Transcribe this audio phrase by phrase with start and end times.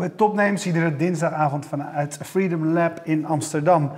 [0.00, 3.90] Bij Topnames, iedere dinsdagavond vanuit Freedom Lab in Amsterdam.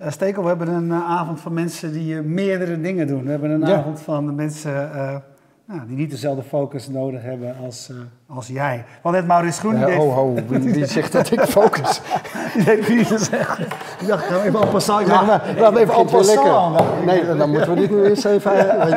[0.00, 3.24] Uh, Stekel, we hebben een uh, avond van mensen die uh, meerdere dingen doen.
[3.24, 3.76] We hebben een ja.
[3.76, 4.90] avond van mensen
[5.68, 7.90] nou, die niet dezelfde focus nodig hebben als,
[8.26, 8.84] als jij.
[9.02, 9.78] Want net Maurits Groen...
[9.78, 12.00] Ja, ho, ho, wie, wie zegt dat ik focus?
[12.54, 13.58] je weet wie je zegt.
[14.00, 15.06] Ik dacht, ga even en passant.
[15.06, 17.04] Ja, maar, laat even en passant.
[17.04, 18.52] Nee, dan moeten we dit nu eens even...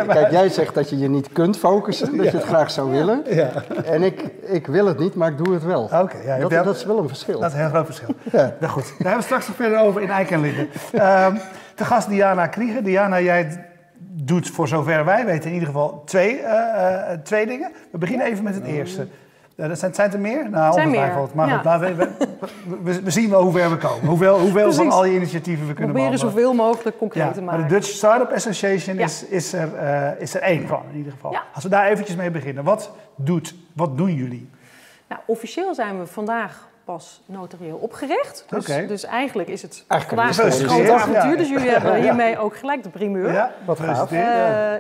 [0.08, 3.24] Kijk, jij zegt dat je je niet kunt focussen, dat je het graag zou willen.
[3.30, 3.50] Ja.
[3.86, 5.84] En ik, ik wil het niet, maar ik doe het wel.
[5.84, 6.18] Oké.
[6.26, 7.40] ja, dat, dat, is wel een verschil.
[7.40, 8.08] Dat is een heel groot verschil.
[8.32, 8.56] Ja.
[8.60, 10.68] Nou goed, daar hebben we straks nog verder over in Eik en Linden.
[10.94, 11.40] Um,
[11.76, 12.84] de gast Diana Krieger.
[12.84, 13.69] Diana, jij
[14.22, 17.72] doet voor zover wij weten in ieder geval twee, uh, uh, twee dingen.
[17.92, 19.08] We beginnen even met het eerste.
[19.56, 20.50] Uh, dat zijn, zijn er meer?
[20.50, 21.34] Nou, zijn ongetwijfeld.
[21.34, 22.10] Maar goed, laten we,
[22.84, 24.08] we, we, zien wel hoe ver we komen.
[24.08, 27.60] Hoeveel, hoeveel van al die initiatieven we kunnen Proberen zoveel mogelijk concreet ja, te maken.
[27.60, 29.04] Maar de Dutch Startup Association ja.
[29.04, 31.38] is, is, er, uh, is er één van in ieder geval.
[31.54, 32.64] Als we daar eventjes mee beginnen.
[32.64, 34.50] Wat, doet, wat doen jullie?
[35.08, 38.46] Nou, officieel zijn we vandaag pas notarieel opgericht.
[38.50, 38.88] Dus, okay.
[38.88, 41.38] dus eigenlijk is het eigenlijk een groot avontuur.
[41.38, 43.32] Dus jullie hebben hiermee ook gelijk de primeur.
[43.32, 44.12] Ja, wat gaaf.
[44.12, 44.20] Uh,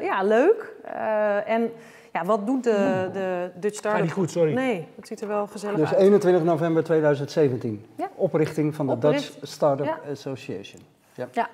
[0.04, 0.74] ja, leuk.
[0.86, 1.72] Uh, en
[2.14, 4.02] ja, wat doet de, de Dutch Startup?
[4.02, 4.54] niet goed, sorry.
[4.54, 5.98] Nee, het ziet er wel gezellig dus uit.
[5.98, 7.86] Dus 21 november 2017.
[7.96, 8.10] Ja.
[8.16, 9.34] Oprichting van de Opricht.
[9.34, 10.00] Dutch Startup Ja.
[10.12, 10.82] Association.
[11.14, 11.50] Ja.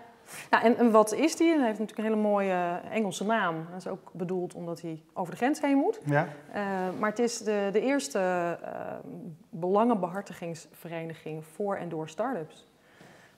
[0.52, 0.58] Ja.
[0.58, 1.48] Ja, en, en wat is die?
[1.48, 3.56] Hij heeft natuurlijk een hele mooie Engelse naam.
[3.72, 6.00] Dat is ook bedoeld omdat hij over de grens heen moet.
[6.06, 6.28] Ja.
[6.56, 6.56] Uh,
[7.00, 8.20] maar het is de, de eerste
[8.64, 8.70] uh,
[9.50, 12.68] belangenbehartigingsvereniging voor en door start-ups.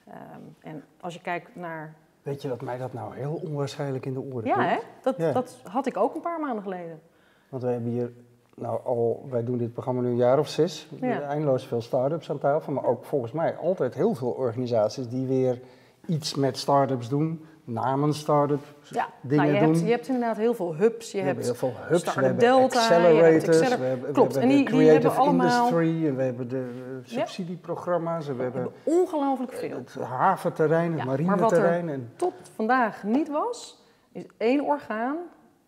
[0.08, 1.94] Um, en als je kijkt naar...
[2.24, 4.78] Weet je wat mij dat nou heel onwaarschijnlijk in de oren Ja, hè?
[5.02, 5.32] Dat, Ja.
[5.32, 7.02] dat had ik ook een paar maanden geleden.
[7.50, 8.12] Want wij hebben hier,
[8.56, 10.90] nou al, wij doen dit programma nu een jaar of zes.
[11.02, 11.22] Ja.
[11.22, 15.60] Eindeloos veel start-ups aan tafel, maar ook volgens mij altijd heel veel organisaties die weer
[16.08, 19.74] iets met start-ups doen, namens start-ups Ja, dingen nou, je, doen.
[19.74, 21.12] hebt, je hebt inderdaad heel veel hubs.
[21.12, 24.12] Je we hebt heel veel hubs, we Startup hebben Delta, hebt accelerators, acceler- we hebben,
[24.14, 26.70] Klopt, we en hebben die- de die hebben creative allemaal- industry, en we hebben de
[27.06, 29.78] eh, subsidieprogramma's, en we hebben ongelooflijk veel.
[29.78, 31.90] het haventerrein, het Ja, maar wat er-.
[31.90, 35.18] En, Tot vandaag niet was, is één orgaan,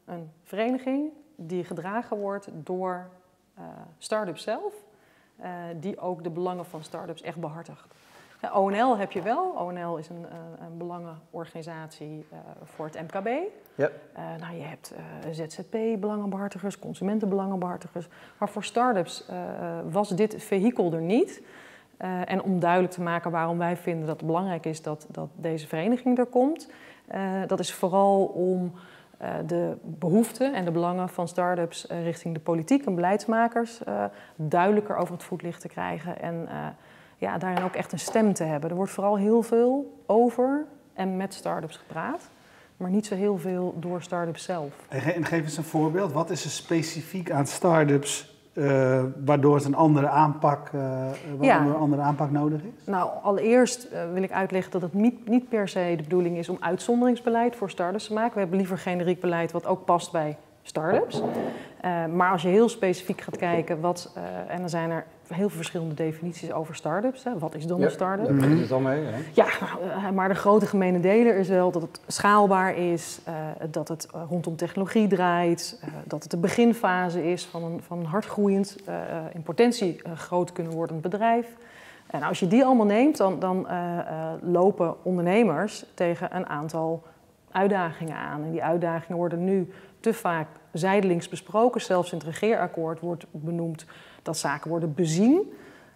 [0.06, 3.08] een vereniging, die gedragen wordt door
[3.56, 3.64] eh
[3.98, 4.74] start-ups zelf,
[5.36, 5.50] eh,
[5.80, 7.86] die ook de belangen van start-ups echt behartigt.
[8.48, 9.54] ONL heb je wel.
[9.58, 13.28] ONL is een, eh, een belangenorganisatie eh, voor het MKB.
[13.76, 13.90] ja.
[14.14, 18.08] Eh, nou, je hebt eh, ZZP-belangenbehartigers, consumentenbelangenbehartigers.
[18.38, 19.30] Maar voor start-ups
[19.90, 21.42] was dit vehikel er niet.
[22.26, 25.68] En om duidelijk te maken waarom wij vinden dat het belangrijk is dat, dat deze
[25.68, 26.70] vereniging er komt,
[27.48, 28.72] dat is vooral om
[29.46, 33.82] de behoeften en de belangen van start-ups richting de politiek en beleidsmakers
[34.36, 36.22] duidelijker over het voetlicht te krijgen.
[36.22, 36.48] En
[37.20, 38.70] ja, daarin ook echt een stem te hebben.
[38.70, 42.30] Er wordt vooral heel veel over en met start-ups gepraat,
[42.78, 44.74] maar niet zo heel veel door start-ups zelf.
[44.90, 46.12] En ge- en geef eens een voorbeeld.
[46.12, 51.08] Wat is er specifiek aan start-ups eh, waardoor het een andere aanpak, eh,
[51.42, 51.62] Ja.
[51.62, 52.86] een andere aanpak nodig is?
[52.86, 56.50] Nou, allereerst eh, wil ik uitleggen dat het niet, niet per se de bedoeling is
[56.50, 58.34] om uitzonderingsbeleid voor start-ups te maken.
[58.34, 60.38] We hebben liever generiek beleid wat ook past bij
[60.70, 61.22] start-ups.
[61.82, 65.48] Eh, maar als je heel specifiek gaat kijken, wat, eh, en dan zijn er heel
[65.48, 67.24] veel verschillende definities over start-ups.
[67.24, 67.38] Hè.
[67.38, 68.26] Wat is dan Ja, een start-up?
[68.26, 69.04] Daar begint het al mee.
[69.04, 69.18] Hè?
[69.34, 73.20] Ja, nou, eh, maar de grote gemene deler is wel dat het schaalbaar is,
[73.72, 78.76] dat het rondom technologie draait, dat het de beginfase is van een, van een hardgroeiend,
[79.34, 81.48] in potentie groot kunnen wordend bedrijf.
[82.08, 83.68] En als je die allemaal neemt, dan, dan
[84.42, 87.04] lopen ondernemers tegen een aantal
[87.52, 88.44] uitdagingen aan.
[88.44, 91.82] En die uitdagingen worden nu te vaak zijdelings besproken.
[91.82, 93.86] Zelfs in het regeerakkoord wordt benoemd
[94.22, 95.54] dat zaken worden bezien.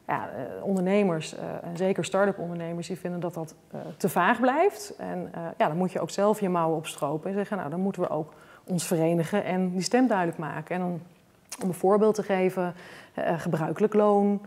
[0.07, 4.39] Ja, eh, ondernemers, eh, en zeker start-up ondernemers, die vinden dat dat eh, te vaag
[4.39, 4.95] blijft.
[4.97, 8.01] En ja, dan moet je ook zelf je mouwen opstropen en zeggen, nou dan moeten
[8.01, 8.33] we ook
[8.63, 10.75] ons verenigen en die stem duidelijk maken.
[10.75, 11.01] En dan,
[11.61, 12.73] om een voorbeeld te geven,
[13.37, 14.41] gebruikelijk loon,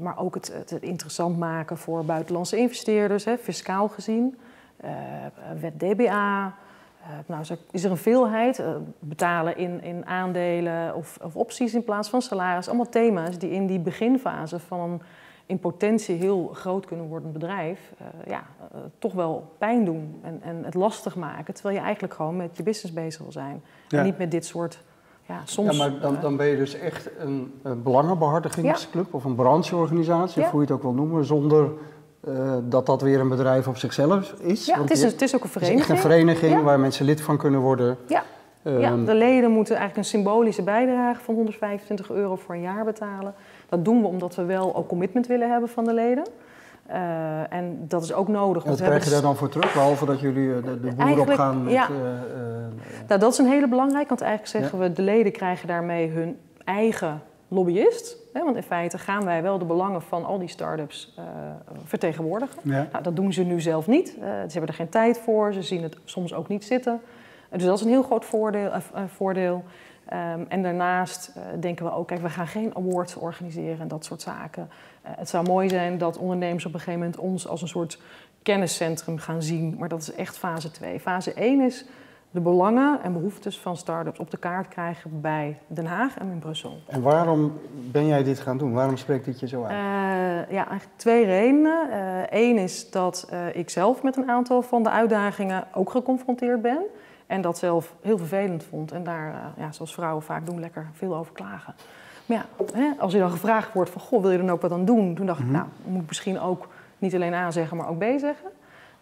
[0.00, 4.38] maar ook het, het interessant maken voor buitenlandse investeerders, hè, fiscaal gezien.
[4.82, 6.54] Eh, wet DBA.
[7.02, 8.58] Eh, nou, is er een veelheid.
[8.58, 8.66] eh,
[8.98, 12.68] betalen in, in aandelen of, of opties in plaats van salaris.
[12.68, 15.02] Allemaal thema's die in die beginfase van een
[15.46, 17.92] in potentie heel groot kunnen worden bedrijf...
[18.26, 18.42] ja,
[18.98, 21.54] toch wel pijn doen en, en het lastig maken.
[21.54, 23.62] Terwijl je eigenlijk gewoon met je business bezig wil zijn.
[23.88, 23.98] Ja.
[23.98, 24.82] En niet met dit soort...
[25.28, 29.34] Ja, soms, Ja, maar dan, dan ben je dus echt een, een belangenbehartigingsclub of een
[29.34, 31.70] brancheorganisatie, of hoe je het ook wil noemen, zonder
[32.26, 34.66] eh, dat dat weer een bedrijf op zichzelf is.
[34.66, 35.96] ja, Want het is, het is ook een het is echt vereniging.
[35.98, 36.62] een vereniging Ja.
[36.62, 37.96] waar mensen lid van kunnen worden.
[38.06, 38.22] Ja.
[38.62, 42.84] Ehm, Ja, de leden moeten eigenlijk een symbolische bijdrage van 125 euro voor een jaar
[42.84, 43.34] betalen.
[43.68, 46.24] Dat doen we omdat we wel ook commitment willen hebben van de leden.
[46.86, 48.64] Eh, en dat is ook nodig.
[48.64, 49.72] en wat krijg je daar dan voor terug?
[49.72, 51.72] Behalve dat jullie eh, de, de boer Eigenlijk, opgaan met...
[51.72, 51.88] ja.
[53.08, 56.38] Nou, dat is een hele belangrijke, want eigenlijk zeggen we de leden krijgen daarmee hun
[56.64, 57.22] eigen
[57.52, 58.16] lobbyist.
[58.32, 61.24] Hè, want in feite gaan wij wel de belangen van al die start-ups uh,
[61.84, 62.58] vertegenwoordigen.
[62.62, 64.08] Nou, dat doen ze nu zelf niet.
[64.08, 65.52] Uh, ze hebben er geen tijd voor.
[65.52, 67.00] Ze zien het soms ook niet zitten.
[67.50, 68.70] dus dat is een heel groot voordeel.
[69.06, 69.64] voordeel.
[70.12, 74.22] Um, en daarnaast denken we ook, kijk, we gaan geen awards organiseren en dat soort
[74.22, 74.68] zaken.
[75.02, 77.98] het zou mooi zijn dat ondernemers op een gegeven moment ons als een soort
[78.42, 79.76] kenniscentrum gaan zien.
[79.78, 81.00] Maar dat is echt fase 2.
[81.00, 81.84] Fase 1 is
[82.32, 86.38] de belangen en behoeftes van start-ups op de kaart krijgen bij Den Haag en in
[86.38, 86.78] Brussel.
[86.86, 87.52] En waarom
[87.90, 88.72] ben jij dit gaan doen?
[88.72, 89.70] Waarom spreekt dit je zo aan?
[89.70, 91.88] Uh, ja, eigenlijk twee redenen.
[92.30, 96.62] Eén uh, is dat uh, ik zelf met een aantal van de uitdagingen ook geconfronteerd
[96.62, 96.82] ben.
[97.26, 98.92] En dat zelf heel vervelend vond.
[98.92, 101.74] En daar, ja, zoals vrouwen vaak doen, lekker veel over klagen.
[102.26, 104.72] Maar ja, hè, als je dan gevraagd wordt van, goh, wil je dan ook wat
[104.72, 105.14] aan doen?
[105.14, 105.54] Toen dacht mm -hmm.
[105.54, 106.68] ik, nou, moet ik misschien ook
[106.98, 108.50] niet alleen A zeggen, maar ook B zeggen.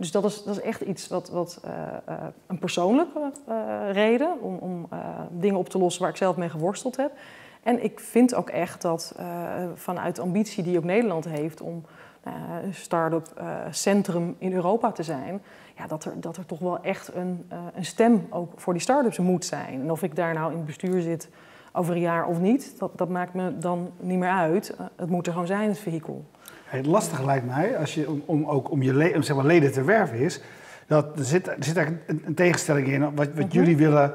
[0.00, 1.70] Dus dat is, dat is echt iets wat, wat uh,
[2.08, 2.14] uh,
[2.47, 4.88] een persoonlijke uh, reden om, om
[5.31, 7.12] dingen op te lossen waar ik zelf mee geworsteld heb.
[7.62, 9.14] En ik vind ook echt dat
[9.75, 11.85] vanuit de ambitie die ook Nederland heeft om
[12.62, 15.43] een start-up centrum in Europa te zijn,
[15.76, 19.19] ja, dat, er, dat er toch wel echt een, een stem ook voor die start-ups
[19.19, 19.81] moet zijn.
[19.81, 21.29] En of ik daar nou in het bestuur zit
[21.73, 24.76] over een jaar of niet, dat, dat maakt me dan niet meer uit.
[24.97, 26.25] het moet er gewoon zijn, het vehikel.
[26.70, 29.72] Het lastige lijkt mij, als je, om, om ook om je le zeg maar, leden
[29.72, 30.40] te werven, is
[30.87, 33.00] dat er zit, er zit eigenlijk een, een tegenstelling in.
[33.00, 33.49] Wat, wat mm -hmm.
[33.50, 34.12] jullie willen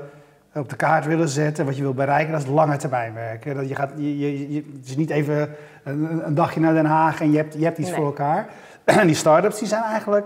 [0.54, 3.56] op de kaart willen zetten, wat je wil bereiken, dat is lange termijn werken.
[3.56, 5.50] Dat je gaat, je, je, je, het is niet even
[5.84, 7.98] een, een, dagje naar Den Haag en je hebt, je hebt iets nee.
[7.98, 8.48] voor elkaar.
[8.86, 10.26] En die start-ups die zijn eigenlijk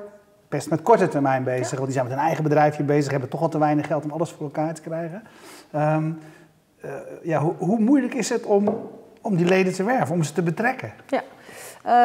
[0.49, 1.75] best met korte termijn bezig, ja.
[1.75, 4.11] want die zijn met een eigen bedrijfje bezig, hebben toch al te weinig geld om
[4.11, 5.23] alles voor elkaar te krijgen.
[5.75, 6.19] Um,
[6.85, 6.91] uh,
[7.23, 8.89] ja, hoe, hoe moeilijk is het om,
[9.21, 10.91] om die leden te werven, om ze te betrekken?
[11.07, 11.21] Ja.
[11.89, 11.95] Uh,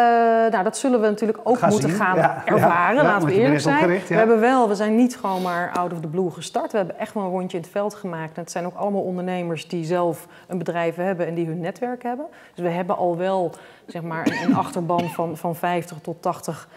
[0.50, 1.98] nou, dat zullen we natuurlijk ook gaan moeten zien.
[1.98, 3.76] gaan ja, ervaren, ja, ja, laten we eerlijk zijn.
[3.76, 6.70] Opgericht, we hebben wel, we zijn niet gewoon maar out of the blue gestart.
[6.70, 8.36] We hebben echt wel een rondje in het veld gemaakt.
[8.36, 12.02] En het zijn ook allemaal ondernemers die zelf een bedrijf hebben en die hun netwerk
[12.02, 12.26] hebben.
[12.54, 13.54] Dus we hebben al wel
[13.86, 16.68] zeg maar, een, een achterban van, van 50 tot 80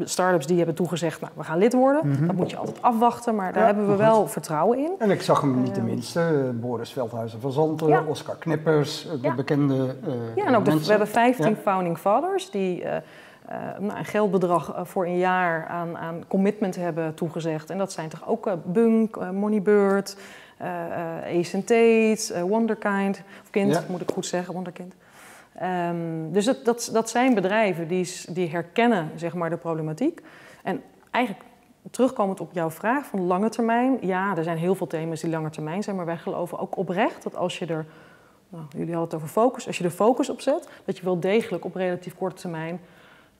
[0.00, 2.06] start-ups die hebben toegezegd, nou, we gaan lid worden.
[2.06, 2.26] Mm -hmm.
[2.26, 4.92] Dat moet je altijd afwachten, maar daar hebben we wel vertrouwen in.
[4.98, 9.74] En ik zag hem niet de minste, Boris Veldhuizen van Zanten, Oscar Knippers, de bekende
[9.74, 12.82] uh, Ja, en ook de, we hebben 15 founding fathers die...
[12.82, 12.96] Uh,
[13.50, 17.70] uh, nou, een geldbedrag uh, voor een jaar aan, aan, commitment hebben toegezegd.
[17.70, 20.16] En dat zijn toch ook uh, Bunk, Moneybird,
[21.24, 23.22] Ace Tate, Wonderkind.
[23.42, 23.84] Of kind, ja.
[23.88, 24.94] moet ik goed zeggen, Wonderkind.
[25.62, 30.20] Um, dus dat, dat, zijn bedrijven die, die herkennen zeg maar, de problematiek.
[30.62, 31.44] En eigenlijk
[31.90, 33.98] terugkomend op jouw vraag van lange termijn.
[34.00, 37.22] Ja, er zijn heel veel thema's die lange termijn zijn, maar wij geloven ook oprecht
[37.22, 37.86] dat als je er,
[38.48, 41.20] nou, jullie hadden het over focus, als je er focus op zet, dat je wel
[41.20, 42.80] degelijk op relatief korte termijn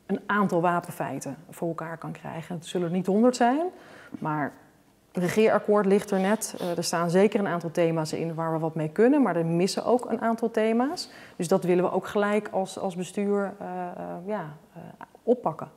[0.07, 2.55] een aantal wapenfeiten voor elkaar kan krijgen.
[2.55, 3.67] Het zullen er niet honderd zijn,
[4.19, 4.53] maar
[5.17, 6.55] regeerakkoord ligt er net.
[6.61, 9.47] Uh, er staan zeker een aantal thema's in waar we wat mee kunnen, maar er
[9.47, 11.11] missen ook een aantal thema's.
[11.37, 14.57] Dus dat willen we ook gelijk als, als bestuur uh, uh, ja,
[15.23, 15.69] oppakken.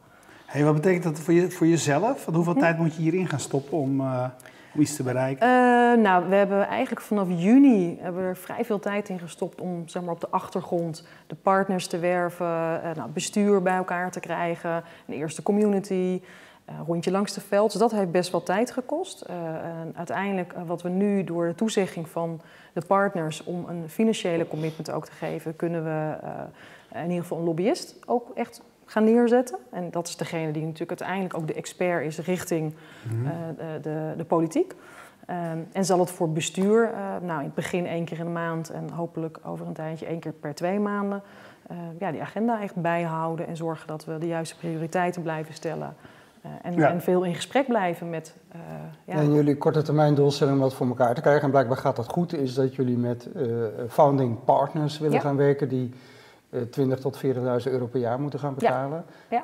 [0.45, 2.25] Hey, wat betekent dat voor, je, voor jezelf?
[2.25, 2.59] Want hoeveel hm?
[2.59, 4.01] tijd moet je hierin gaan stoppen om,
[4.73, 5.47] om iets te bereiken?
[6.01, 9.87] nou, we hebben eigenlijk vanaf juni hebben we er vrij veel tijd in gestopt om
[9.87, 12.47] zeg maar, op de achtergrond de partners te werven,
[12.95, 16.21] nou, bestuur bij elkaar te krijgen, een eerste community.
[16.69, 17.71] Uh, rondje langs de veld.
[17.71, 19.25] Dus dat heeft best wel tijd gekost.
[19.29, 19.35] Uh,
[19.79, 22.41] en uiteindelijk, uh, wat we nu door de toezegging van
[22.73, 26.15] de partners om een financiële commitment ook te geven, kunnen we
[26.93, 29.57] in ieder geval een lobbyist ook echt gaan neerzetten.
[29.71, 32.73] En dat is degene die natuurlijk uiteindelijk ook de expert is richting
[33.09, 33.55] mm -hmm.
[33.55, 34.75] de, de, de, politiek.
[35.29, 38.69] Um, en zal het voor bestuur, nou in het begin één keer in de maand
[38.69, 41.21] en hopelijk over een tijdje één keer per twee maanden,
[41.99, 45.95] ja, die agenda echt bijhouden en zorgen dat we de juiste prioriteiten blijven stellen.
[46.45, 46.89] Uh, en, ja.
[46.89, 48.35] en, veel in gesprek blijven met.
[48.55, 48.61] Uh,
[49.05, 49.13] ja.
[49.13, 52.07] En jullie korte termijn doelstelling om wat voor elkaar te krijgen, en blijkbaar gaat dat
[52.07, 55.21] goed, is dat jullie met uh, founding partners willen ja.
[55.21, 55.93] gaan werken die
[56.69, 57.31] 20 tot 40.000
[57.63, 59.05] euro per jaar moeten gaan betalen.
[59.29, 59.43] Ja.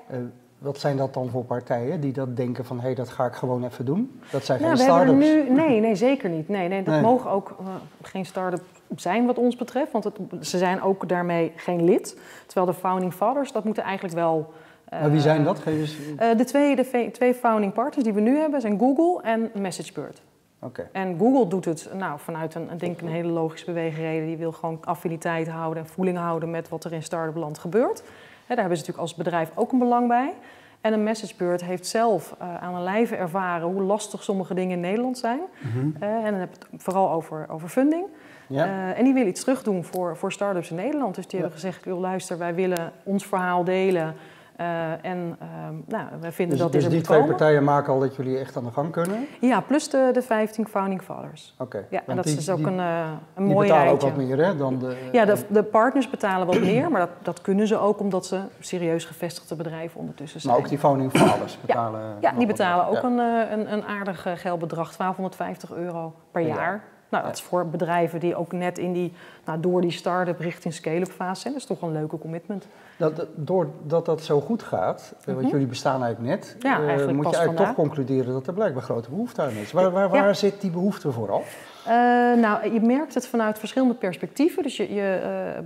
[0.58, 3.34] wat zijn dat dan voor partijen die dat denken van hé, hey, dat ga ik
[3.34, 4.22] gewoon even doen?
[4.32, 5.26] Dat zijn nou, geen start-ups?
[5.26, 6.50] Nu, nee, nee, zeker niet.
[6.50, 7.04] Nee, nee, dat nee.
[7.04, 7.56] mogen ook
[8.02, 8.64] geen start-up
[8.96, 12.20] zijn wat ons betreft, want het, ze zijn ook daarmee geen lid.
[12.46, 14.54] Terwijl de founding fathers, dat moeten eigenlijk wel
[15.02, 15.60] maar wie zijn dat?
[15.60, 15.98] Geef eens...
[16.00, 20.22] uh, de, twee, de twee founding partners die we nu hebben zijn Google en MessageBird.
[20.60, 20.90] Okay.
[20.92, 24.28] En Google doet het nou, vanuit een, denk een hele logische beweegreden.
[24.28, 28.00] Die wil gewoon affiniteit houden en voeling houden met wat er in start-up land gebeurt.
[28.00, 30.34] He, daar hebben ze natuurlijk als bedrijf ook een belang bij.
[30.82, 34.80] En een MessageBird heeft zelf uh, aan een lijve ervaren hoe lastig sommige dingen in
[34.80, 35.40] Nederland zijn.
[35.60, 35.96] Mm -hmm.
[36.02, 38.06] uh, en dan heb ik het vooral over, over funding.
[38.48, 38.66] Ja.
[38.66, 41.16] Uh, en die willen iets terugdoen voor, voor start-ups in Nederland.
[41.16, 41.46] Dus die ja.
[41.46, 44.16] hebben gezegd, luister, wij willen ons verhaal delen.
[44.62, 45.48] Uh, en uh,
[45.86, 48.58] nou, we vinden dus, dat dus er die twee partijen maken al dat jullie echt
[48.58, 49.28] aan de gang kunnen?
[49.40, 51.56] Ja, plus de, de 15 founding fathers.
[51.58, 51.86] Oké.
[51.90, 54.08] Ja, en dat is dus ook die, een, uh, een die betalen rijtje.
[54.08, 55.10] ook wat meer hè, dan de...
[55.12, 58.40] Ja, de, de partners betalen wat meer, maar dat, dat kunnen ze ook omdat ze
[58.60, 60.54] serieus gevestigde bedrijven ondertussen zijn.
[60.54, 62.02] Maar ook die founding fathers betalen...
[62.02, 66.56] Ja, ja die betalen ook een, een, een aardig geldbedrag, 1250 euro per Ja.
[66.56, 66.84] jaar.
[67.10, 69.14] Nou, dat is voor bedrijven die ook net in die,
[69.46, 71.54] nou, door die start-up richting scale-up fase zijn.
[71.54, 72.68] Dat is toch een leuke commitment.
[72.98, 75.48] Dat, dat- doordat dat zo goed gaat, eh, want Mhm.
[75.52, 77.76] jullie bestaan eigenlijk net, Ja, eh, eigenlijk moet je eigenlijk vandaag.
[77.76, 79.72] toch concluderen dat er blijkbaar grote behoefte aan is.
[79.72, 80.34] Waar, waar, waar Ja.
[80.34, 81.44] zit die behoefte vooral?
[81.86, 81.94] Eh,
[82.42, 84.64] nou, je merkt het vanuit verschillende perspectieven.
[84.64, 85.20] Dus je, je,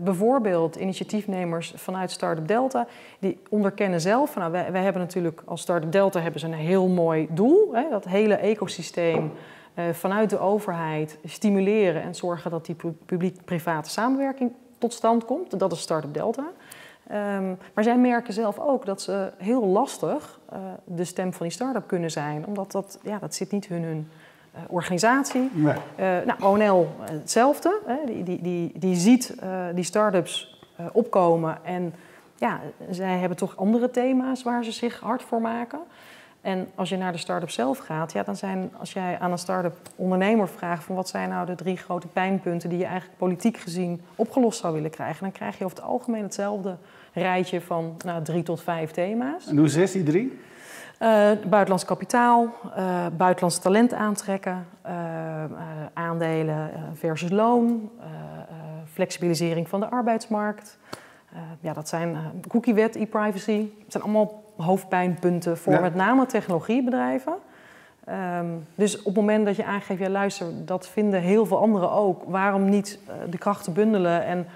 [0.03, 2.87] bijvoorbeeld initiatiefnemers vanuit Startup Delta,
[3.19, 4.35] die onderkennen zelf.
[4.35, 7.69] Nou, wij, wij hebben natuurlijk als Startup Delta hebben ze een heel mooi doel.
[7.73, 9.31] Hè, dat hele ecosysteem
[9.91, 15.59] vanuit de overheid stimuleren en zorgen dat die pu- publiek-private samenwerking tot stand komt.
[15.59, 16.43] Dat is Startup Delta.
[17.09, 21.55] Ehm, maar zij merken zelf ook dat ze heel lastig eh, de stem van die
[21.55, 22.45] start-up kunnen zijn.
[22.45, 24.09] Omdat dat, ja, dat zit niet in hun
[24.51, 25.49] eh, organisatie.
[25.53, 25.73] Nee.
[25.95, 27.79] Eh, nou, ONL hetzelfde.
[27.85, 27.95] Hè.
[28.05, 29.35] Die, die, die, die ziet
[29.73, 31.93] die start-ups opkomen en
[32.35, 35.79] ja, zij hebben toch andere thema's waar ze zich hard voor maken.
[36.41, 39.37] En als je naar de start-up zelf gaat, ja, dan zijn, als jij aan een
[39.37, 43.57] start-up ondernemer vraagt van wat zijn nou de drie grote pijnpunten die je eigenlijk politiek
[43.57, 46.77] gezien opgelost zou willen krijgen, dan krijg je over het algemeen hetzelfde
[47.13, 49.47] rijtje van nou, drie tot vijf thema's.
[49.47, 50.39] En hoe is die drie?
[50.97, 51.09] Eh,
[51.45, 54.93] buitenlands kapitaal, eh buitenlands talent aantrekken, eh,
[55.93, 57.89] aandelen versus loon,
[58.93, 60.77] flexibilisering van de arbeidsmarkt.
[61.59, 63.67] Ja, dat zijn cookiewet, e-privacy.
[63.83, 65.79] Het zijn allemaal hoofdpijnpunten voor Ja.
[65.79, 67.33] met name technologiebedrijven.
[68.03, 71.91] Ehm, dus op het moment dat je aangeeft, ja luister, dat vinden heel veel anderen
[71.91, 72.23] ook.
[72.27, 72.99] Waarom niet
[73.29, 74.47] de krachten bundelen en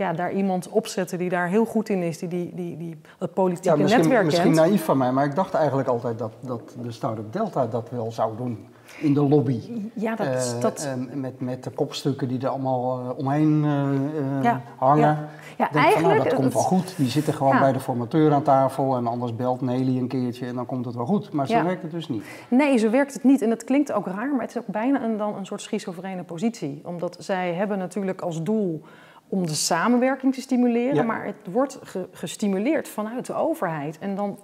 [0.00, 3.34] ja, daar iemand opzetten die daar heel goed in is, die, die, die, die het
[3.34, 4.66] politieke Ja, misschien, netwerk misschien kent.
[4.66, 8.12] naïef van mij, maar ik dacht eigenlijk altijd dat, dat de start-up Delta dat wel
[8.12, 8.58] zou doen
[9.00, 9.60] in de lobby.
[9.94, 14.60] Ja, dat, Eh, dat, met, met de kopstukken die er allemaal eh, omheen eh, Ja,
[14.76, 15.02] hangen.
[15.02, 15.28] ja.
[15.58, 16.18] Ja, denk van, eigenlijk...
[16.18, 16.96] nou, dat komt wel goed.
[16.96, 17.60] Die zitten gewoon Ja.
[17.60, 20.94] bij de formateur aan tafel en anders belt Nelly een keertje en dan komt het
[20.94, 21.32] wel goed.
[21.32, 22.24] Maar zo werkt het dus niet.
[22.48, 23.42] Nee, zo werkt het niet.
[23.42, 26.22] En dat klinkt ook raar, maar het is ook bijna een, dan een soort schizofrene
[26.24, 26.80] positie.
[26.84, 28.82] Omdat zij hebben natuurlijk als doel
[29.30, 31.02] om de samenwerking te stimuleren, Ja.
[31.02, 33.98] maar het wordt ge- gestimuleerd vanuit de overheid.
[33.98, 34.38] En dan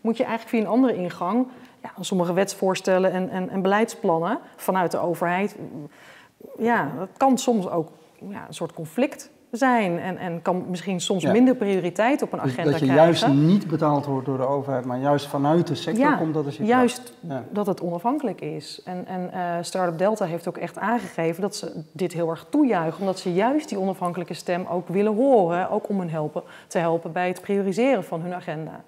[0.00, 1.46] moet je eigenlijk via een andere ingang,
[1.82, 5.56] ja, sommige wetsvoorstellen en, en, en beleidsplannen vanuit de overheid,
[6.58, 7.88] ja, dat kan soms ook
[8.28, 11.32] ja, een soort conflict zijn en, en kan misschien soms Ja.
[11.32, 13.04] minder prioriteit op een Dus agenda dat je krijgen.
[13.04, 16.46] juist niet betaald wordt door de overheid, maar juist vanuit de sector Ja, komt, dat
[16.46, 17.44] is je Juist Ja.
[17.50, 18.80] dat het onafhankelijk is.
[18.84, 23.00] En, en eh, Startup Delta heeft ook echt aangegeven dat ze dit heel erg toejuichen.
[23.00, 25.70] Omdat ze juist die onafhankelijke stem ook willen horen.
[25.70, 28.84] Ook om hen helpen, te helpen bij het prioriseren van hun agenda.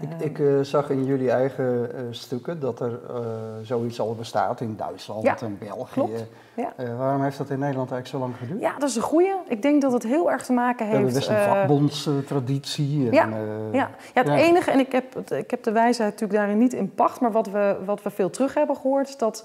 [0.00, 3.16] Ik, Ehm, ik eh, zag in jullie eigen eh, stukken dat er eh,
[3.62, 5.92] zoiets al bestaat in Duitsland Ja, en België.
[5.92, 6.24] klopt.
[6.54, 6.72] Ja.
[6.96, 8.60] Waarom heeft dat in Nederland eigenlijk zo lang geduurd?
[8.60, 9.32] ja, dat is een goeie.
[9.48, 11.28] Ik denk dat het heel erg te maken We hebben heeft...
[11.28, 13.06] best een vakbondstraditie.
[13.06, 13.28] en, ja,
[13.72, 16.94] Ja, ja het enige, en ik heb, ik heb de wijsheid natuurlijk daarin niet in
[16.94, 19.44] pacht, maar wat we, wat we veel terug hebben gehoord, is dat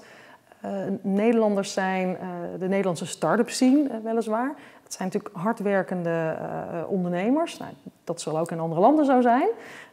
[1.00, 2.16] Nederlanders zijn,
[2.58, 4.54] de Nederlandse start-up scene eh, weliswaar.
[4.94, 7.58] Het zijn natuurlijk hardwerkende eh, ondernemers.
[7.58, 7.72] Nou,
[8.04, 9.48] dat zal ook in andere landen zo zijn.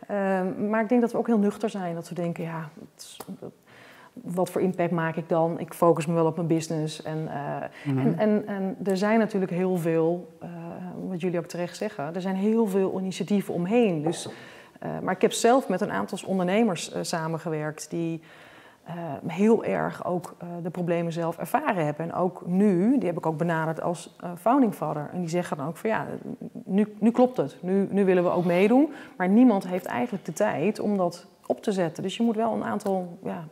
[0.08, 1.96] Eh, maar ik denk dat we ook heel nuchter zijn.
[1.96, 3.18] Dat we denken, ja, is-
[4.14, 5.60] wat voor impact maak ik dan?
[5.60, 7.02] Ik focus me wel op mijn business.
[7.04, 8.00] En, eh, Mhm.
[8.08, 10.50] en, en, en er zijn natuurlijk heel veel, eh,
[11.10, 14.02] wat jullie ook terecht zeggen, er zijn heel veel initiatieven omheen.
[14.02, 14.30] Dus,
[15.02, 18.22] maar ik heb zelf met een aantal ondernemers samengewerkt die
[19.28, 22.06] heel erg ook eh, de problemen zelf ervaren hebben.
[22.06, 25.10] En ook nu, die heb ik ook benaderd als eh, founding father.
[25.14, 26.06] En die zeggen dan ook van ja,
[26.66, 27.58] nu, nu klopt het.
[27.62, 28.92] Nu, nu willen we ook meedoen.
[29.18, 32.04] Maar niemand heeft eigenlijk de tijd om dat op te zetten.
[32.04, 33.44] Dus je moet wel een aantal ja,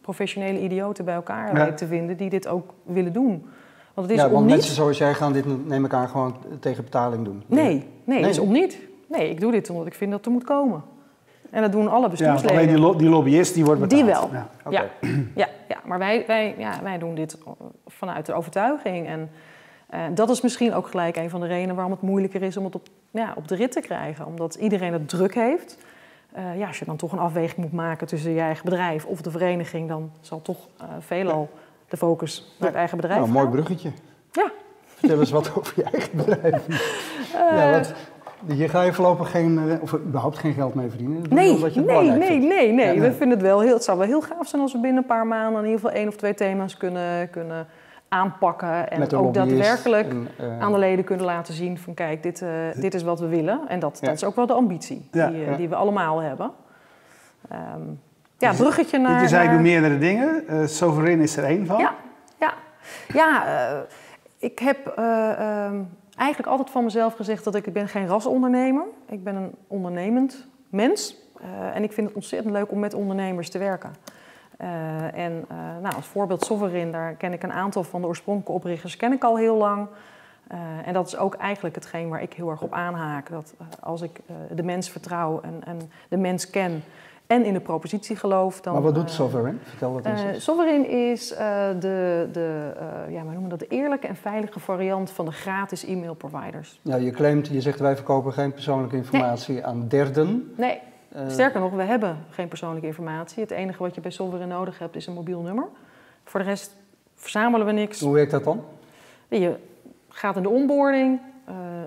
[0.00, 1.52] professionele idioten bij elkaar Ja.
[1.64, 3.46] weten te vinden die dit ook willen doen.
[3.94, 4.50] Want het is ja, om niet...
[4.54, 7.42] mensen zoals jij gaan dit, neem ik aan, gewoon tegen betaling doen.
[7.46, 8.18] Nee, nee, Nee.
[8.20, 8.78] het is om niet.
[9.08, 10.82] Nee, ik doe dit omdat ik vind dat er moet komen.
[11.54, 12.56] En dat doen alle Ja, want bestuursleden.
[12.56, 14.02] alleen die, lo- die lobbyist die wordt betaald.
[14.04, 14.30] Die wel.
[14.32, 14.48] Ja.
[14.64, 14.76] Oké.
[14.76, 14.84] Ja,
[15.34, 17.38] ja, ja, maar wij, wij, ja, wij doen dit
[17.86, 19.06] vanuit de overtuiging.
[19.06, 19.30] En
[19.90, 22.64] eh, dat is misschien ook gelijk een van de redenen waarom het moeilijker is om
[22.64, 24.26] het op, ja, op de rit te krijgen.
[24.26, 25.78] Omdat iedereen het druk heeft.
[26.32, 29.20] Eh, ja, als je dan toch een afweging moet maken tussen je eigen bedrijf of
[29.22, 31.48] de vereniging, dan zal toch eh, veelal
[31.88, 33.90] de focus naar het eigen bedrijf Nou, een mooi bruggetje.
[34.32, 34.50] Ja.
[34.84, 36.66] Vertel eens wat over je eigen bedrijf.
[37.32, 37.92] Ja, wat,
[38.46, 41.22] hier ga je voorlopig geen, eh, of überhaupt geen geld mee verdienen.
[41.22, 42.94] Je Nee, omdat je nee, nee, nee, nee.
[42.94, 45.02] Ja, We vinden het wel heel, het zou wel heel gaaf zijn als we binnen
[45.02, 47.66] een paar maanden in ieder geval één of twee thema's kunnen, kunnen
[48.08, 50.14] aanpakken en ook daadwerkelijk
[50.60, 52.44] aan de leden kunnen laten zien van kijk, dit,
[52.76, 53.60] dit is wat we willen.
[53.68, 56.50] En dat, dat is ook wel de ambitie die, die we allemaal hebben.
[57.52, 58.00] Um,
[58.38, 59.22] ja, dus bruggetje naar...
[59.22, 60.44] Je zei, ik doe meerdere dingen.
[60.50, 61.78] Uh, Sovereign is er één van.
[61.78, 61.94] Ja,
[62.38, 62.54] ja.
[63.12, 63.78] ja uh,
[64.38, 68.84] ik heb uh, um, eigenlijk altijd van mezelf gezegd dat ik, ik ben geen rasondernemer.
[69.08, 71.16] Ik ben een ondernemend mens.
[71.72, 73.94] en ik vind het ontzettend leuk om met ondernemers te werken.
[75.14, 75.46] en
[75.82, 79.24] nou, als voorbeeld Sovereign, daar ken ik een aantal van de oorspronkelijke oprichters ken ik
[79.24, 79.88] al heel lang.
[80.84, 83.30] en dat is ook eigenlijk hetgeen waar ik heel erg op aanhaak.
[83.30, 86.82] Dat als ik de mens vertrouw en, en de mens ken,
[87.26, 88.60] en in de propositie geloof.
[88.60, 89.60] Dan, maar wat doet eh, Sovereign?
[89.62, 90.22] Vertel wat eens.
[90.22, 91.38] Uh, Sovereign is uh,
[91.80, 92.72] de, de,
[93.08, 96.80] ja, we noemen dat de eerlijke en veilige variant van de gratis e-mail providers.
[96.82, 100.54] Ja, je claimt, je zegt wij verkopen geen persoonlijke informatie aan derden.
[100.56, 100.80] Nee,
[101.28, 103.42] sterker nog, we hebben geen persoonlijke informatie.
[103.42, 105.66] Het enige wat je bij Sovereign nodig hebt is een mobiel nummer.
[106.24, 106.76] Voor de rest
[107.14, 108.00] verzamelen we niks.
[108.00, 108.64] Hoe werkt dat dan?
[109.28, 109.56] Je
[110.08, 111.20] gaat in de onboarding,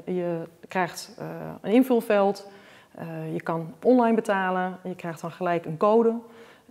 [0.06, 1.18] je krijgt
[1.62, 2.48] een invulveld...
[3.00, 6.14] Uh, je kan online betalen, je krijgt dan gelijk een code.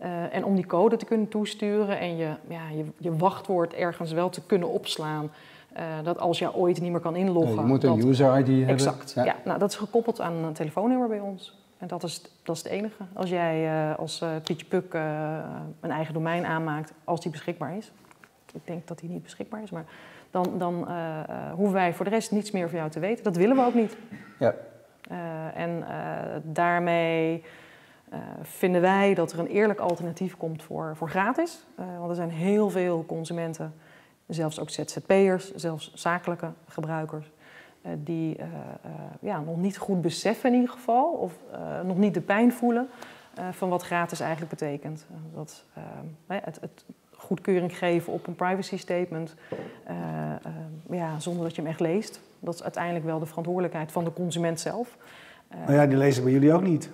[0.02, 4.12] Uh, en om die code te kunnen toesturen en je, ja, je, je wachtwoord ergens
[4.12, 5.30] wel te kunnen opslaan.
[5.76, 7.54] Uh, dat als je ooit niet meer kan inloggen.
[7.54, 8.68] Ja, je moet een user ID hebben.
[8.68, 9.12] Exact.
[9.12, 9.36] Ja.
[9.44, 11.58] nou, dat is gekoppeld aan een telefoonnummer bij ons.
[11.78, 13.02] En dat is, dat is het enige.
[13.12, 14.94] Als jij als Pietje Puk
[15.80, 17.92] een eigen domein aanmaakt, als die beschikbaar is.
[18.52, 19.84] Ik denk dat die niet beschikbaar is, maar
[20.30, 20.74] dan, dan
[21.54, 23.24] hoeven wij voor de rest niets meer van jou te weten.
[23.24, 23.96] Dat willen we ook niet.
[24.38, 24.54] Ja.
[25.10, 25.86] Uh, en uh,
[26.42, 27.44] daarmee
[28.12, 31.66] uh, vinden wij dat er een eerlijk alternatief komt voor, voor gratis.
[31.98, 33.74] want er zijn heel veel consumenten,
[34.26, 37.30] zelfs ook ZZP'ers, zelfs zakelijke gebruikers,
[38.04, 38.36] die
[39.20, 41.32] ja, nog niet goed beseffen in ieder geval, of
[41.84, 42.88] nog niet de pijn voelen
[43.50, 45.06] van wat gratis eigenlijk betekent.
[45.34, 45.64] dat,
[46.26, 49.34] het, het goedkeuring geven op een privacy statement,
[50.90, 52.20] ja, zonder dat je hem echt leest.
[52.46, 54.96] Dat is uiteindelijk wel de verantwoordelijkheid van de consument zelf.
[55.48, 56.90] nou ja, die lezen bij jullie ook niet.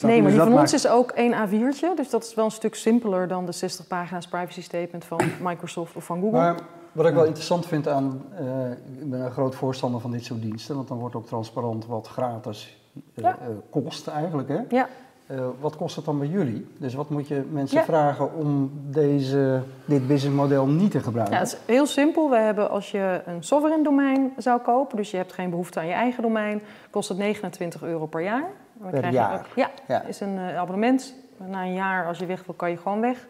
[0.00, 1.96] nee, maar die van ons is ook één A4'tje.
[1.96, 5.96] Dus dat is wel een stuk simpeler dan de 60 pagina's privacy statement van Microsoft
[5.96, 6.38] of van Google.
[6.38, 6.60] Maar
[6.92, 8.22] wat ik wel interessant vind aan...
[8.40, 10.74] Uh, ik ben een groot voorstander van dit soort diensten.
[10.74, 13.38] Want dan wordt ook transparant wat gratis uh, ja.
[13.40, 14.48] uh, kost eigenlijk.
[14.48, 14.60] Hè?
[14.68, 14.88] Ja.
[15.30, 16.66] Uh, wat kost het dan bij jullie?
[16.78, 17.84] Dus wat moet je mensen ja.
[17.84, 21.34] vragen om deze, dit businessmodel niet te gebruiken?
[21.34, 22.30] Ja, het is heel simpel.
[22.30, 25.86] We hebben als je een sovereign domein zou kopen, dus je hebt geen behoefte aan
[25.86, 28.44] je eigen domein, kost het 29 euro per jaar.
[28.72, 29.38] Dan per jaar?
[29.38, 31.14] Ook, ja, ja, is een uh, abonnement.
[31.36, 33.26] Na een jaar, als je weg wil, kan je gewoon weg.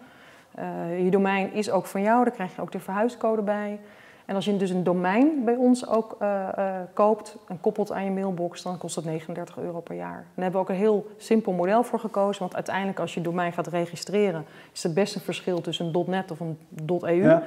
[0.58, 3.80] Uh, je domein is ook van jou, daar krijg je ook de verhuiscode bij.
[4.30, 8.04] En als je dus een domein bij ons ook uh, uh, koopt en koppelt aan
[8.04, 10.24] je mailbox, dan kost dat 39 euro per jaar.
[10.34, 13.52] Daar hebben we ook een heel simpel model voor gekozen, want uiteindelijk als je domein
[13.52, 17.22] gaat registreren, is het best een verschil tussen een .net of een .eu.
[17.22, 17.42] Ja.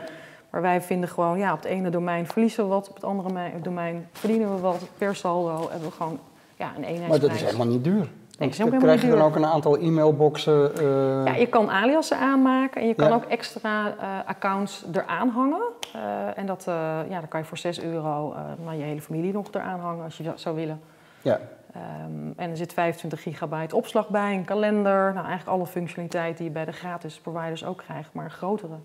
[0.49, 3.51] Maar wij vinden gewoon, ja, op het ene domein verliezen we wat, op het andere
[3.61, 4.87] domein verdienen we wat.
[4.97, 6.19] Per saldo hebben we gewoon
[6.57, 7.09] ja, een eenheidsprijs.
[7.09, 8.07] Maar dat is helemaal niet duur.
[8.37, 10.71] Dan krijg je dan ook een aantal e-mailboxen?
[10.81, 11.25] Uh...
[11.25, 13.15] Ja, je kan aliasen aanmaken en je kan ja.
[13.15, 15.61] ook extra uh, accounts eraan hangen.
[15.95, 16.63] Uh, en dat,
[17.09, 20.17] ja, dan kan je voor 6 euro naar je hele familie nog eraan hangen als
[20.17, 20.81] je dat zou willen.
[21.21, 21.39] Ja.
[22.05, 25.13] Um, en er zit 25 gigabyte opslag bij, een kalender.
[25.13, 28.77] Nou, eigenlijk alle functionaliteit die je bij de gratis providers ook krijgt, maar een grotere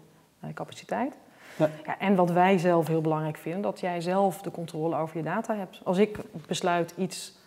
[0.55, 1.17] capaciteit.
[1.57, 1.69] Ja.
[1.87, 5.23] Ja, en wat wij zelf heel belangrijk vinden, dat jij zelf de controle over je
[5.23, 5.81] data hebt.
[5.85, 7.38] Als ik besluit iets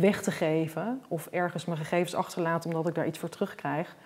[0.00, 3.96] weg te geven of ergens mijn gegevens achterlaten omdat ik daar iets voor terugkrijg,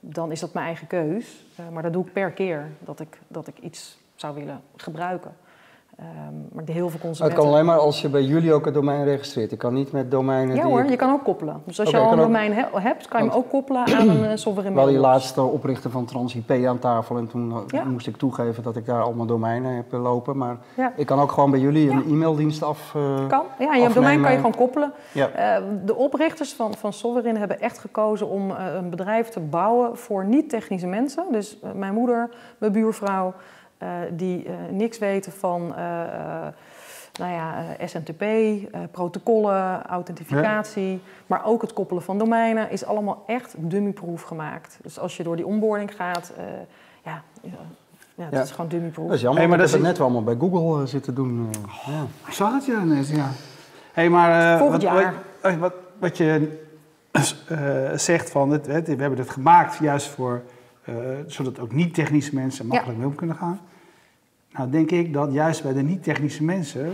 [0.00, 1.44] dan is dat mijn eigen keus.
[1.60, 5.36] Uh, maar dat doe ik per keer dat ik, dat ik iets zou willen gebruiken.
[6.28, 7.24] Um, maar heel veel consumenten...
[7.24, 9.50] Het kan alleen maar als je bij jullie ook het domein registreert.
[9.50, 11.62] Je kan niet met domeinen Ja die hoor, je kan ook koppelen.
[11.64, 14.08] Dus als okay, je al een domein he hebt, kan je hem ook koppelen aan
[14.08, 17.16] een uh, sovereign Wel die laatste oprichter van TransIP aan tafel.
[17.16, 17.84] En toen ja.
[17.84, 20.36] moest ik toegeven dat ik daar allemaal domeinen heb lopen.
[20.36, 20.92] Maar ja.
[20.96, 23.74] ik kan ook gewoon bij jullie een e-maildienst af uh, Kan, ja.
[23.74, 24.92] Je domein kan je gewoon koppelen.
[25.14, 30.24] Uh, de oprichters van, van Sovereign hebben echt gekozen om een bedrijf te bouwen voor
[30.24, 31.24] niet-technische mensen.
[31.30, 33.34] Dus mijn moeder, mijn buurvrouw...
[33.82, 35.76] Uh, die uh, niks weten van uh,
[37.18, 38.24] nou ja, SMTP,
[38.90, 40.98] protocollen, authentificatie, ja.
[41.26, 44.78] maar ook het koppelen van domeinen is allemaal echt dummyproof gemaakt.
[44.82, 46.32] Dus als je door die onboarding gaat,
[47.04, 47.22] ja,
[48.14, 49.06] ja, het is gewoon dummyproof.
[49.06, 51.50] Dat is jammer, hey, maar dat is net wel allemaal bij Google zitten doen.
[51.66, 52.06] Oh, ja.
[52.26, 53.30] Ik zag het ja net, ja.
[53.92, 55.14] Hey, maar, Volgend wat, jaar.
[55.42, 56.58] Wat, wat, wat je
[57.94, 60.42] zegt van, het, we hebben het gemaakt juist voor,
[61.26, 63.60] zodat ook niet-technische mensen makkelijk mee om kunnen gaan.
[64.56, 66.84] Nou, denk ik dat juist bij de niet-technische mensen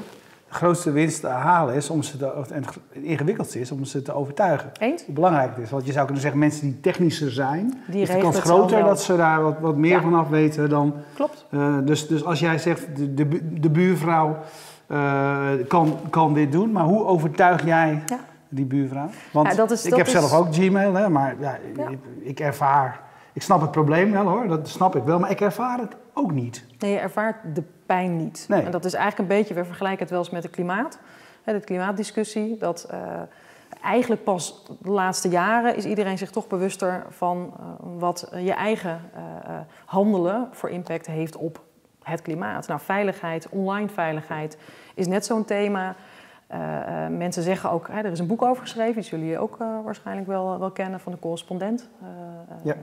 [0.48, 4.02] de grootste winst te halen is om ze te, en het ingewikkeldste is om ze
[4.02, 4.70] te overtuigen.
[4.78, 5.04] Eens?
[5.04, 5.70] Hoe belangrijk het is.
[5.70, 9.02] Want je zou kunnen zeggen, mensen die technischer zijn, Die is de kans groter dat
[9.02, 10.00] ze daar wat, wat meer Ja.
[10.00, 10.94] van af weten dan.
[11.14, 11.46] Klopt.
[11.50, 14.36] eh, dus, dus als jij zegt, de, de, bu- de buurvrouw
[14.86, 18.18] eh, kan, kan dit doen, maar hoe overtuig jij Ja.
[18.48, 19.08] die buurvrouw?
[19.32, 21.88] Want Ja, dat is- ik dat heb is- zelf ook Gmail, hè, maar ja, Ja.
[21.88, 23.00] Ik, ik ervaar.
[23.38, 26.32] Ik snap het probleem wel hoor, dat snap ik wel, maar ik ervaar het ook
[26.32, 26.64] niet.
[26.78, 28.44] Nee, je ervaart de pijn niet.
[28.48, 28.62] Nee.
[28.62, 30.98] En dat is eigenlijk een beetje, we vergelijken het wel eens met het klimaat.
[31.42, 32.56] Hè, de klimaatdiscussie.
[32.56, 33.00] Dat eh,
[33.82, 37.64] eigenlijk pas de laatste jaren is iedereen zich toch bewuster van eh,
[37.98, 41.60] wat je eigen eh, handelen voor impact heeft op
[42.02, 42.66] het klimaat.
[42.66, 44.58] Nou, veiligheid, online veiligheid
[44.94, 45.94] is net zo'n thema.
[47.10, 50.26] Mensen zeggen ook, hè, er is een boek over geschreven, die zullen jullie ook waarschijnlijk
[50.26, 51.88] wel, wel kennen van de correspondent.
[52.62, 52.74] Ja.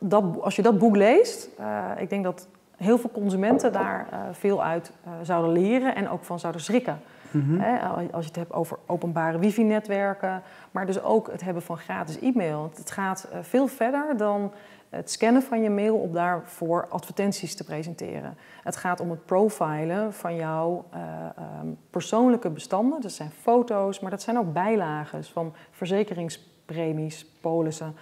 [0.00, 4.18] Dat, als je dat boek leest, eh, ik denk dat heel veel consumenten daar eh,
[4.32, 7.00] veel uit eh, zouden leren en ook van zouden schrikken.
[7.30, 7.60] Mhm.
[7.60, 12.18] Hè, als je het hebt over openbare wifi-netwerken, maar dus ook het hebben van gratis
[12.18, 12.70] e-mail.
[12.74, 14.52] Het gaat veel verder dan
[14.96, 18.36] het scannen van je mail om daarvoor advertenties te presenteren.
[18.62, 21.00] Het gaat om het profilen van jouw eh,
[21.36, 23.00] ehm, persoonlijke bestanden.
[23.00, 27.94] Dat zijn foto's, maar dat zijn ook bijlagen van verzekeringspremies, polissen,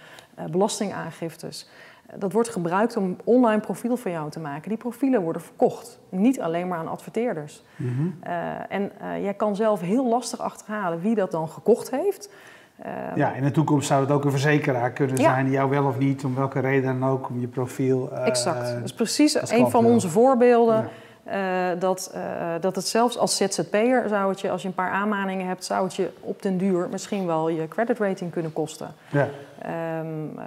[0.51, 1.69] belastingaangiftes.
[2.05, 4.69] Eh, Dat wordt gebruikt om online profiel van jou te maken.
[4.69, 7.63] Die profielen worden verkocht, niet alleen maar aan adverteerders.
[7.75, 7.89] Mhm.
[8.21, 8.31] Eh,
[8.69, 12.29] en eh, jij kan zelf heel lastig achterhalen wie dat dan gekocht heeft.
[12.75, 15.23] Eh, Ja, in de toekomst zou het ook een verzekeraar kunnen Ja.
[15.23, 18.11] zijn jou wel of niet, om welke reden dan ook, om je profiel.
[18.11, 18.73] eh, exact.
[18.73, 20.89] Dat is precies een van onze voorbeelden.
[21.23, 24.91] Eh, dat, eh, dat het zelfs als ZZP'er zou het je, als je een paar
[24.91, 28.93] aanmaningen hebt, zou het je op den duur misschien wel je creditrating kunnen kosten.
[29.11, 29.29] Ja.
[29.61, 30.45] Ehm, eh,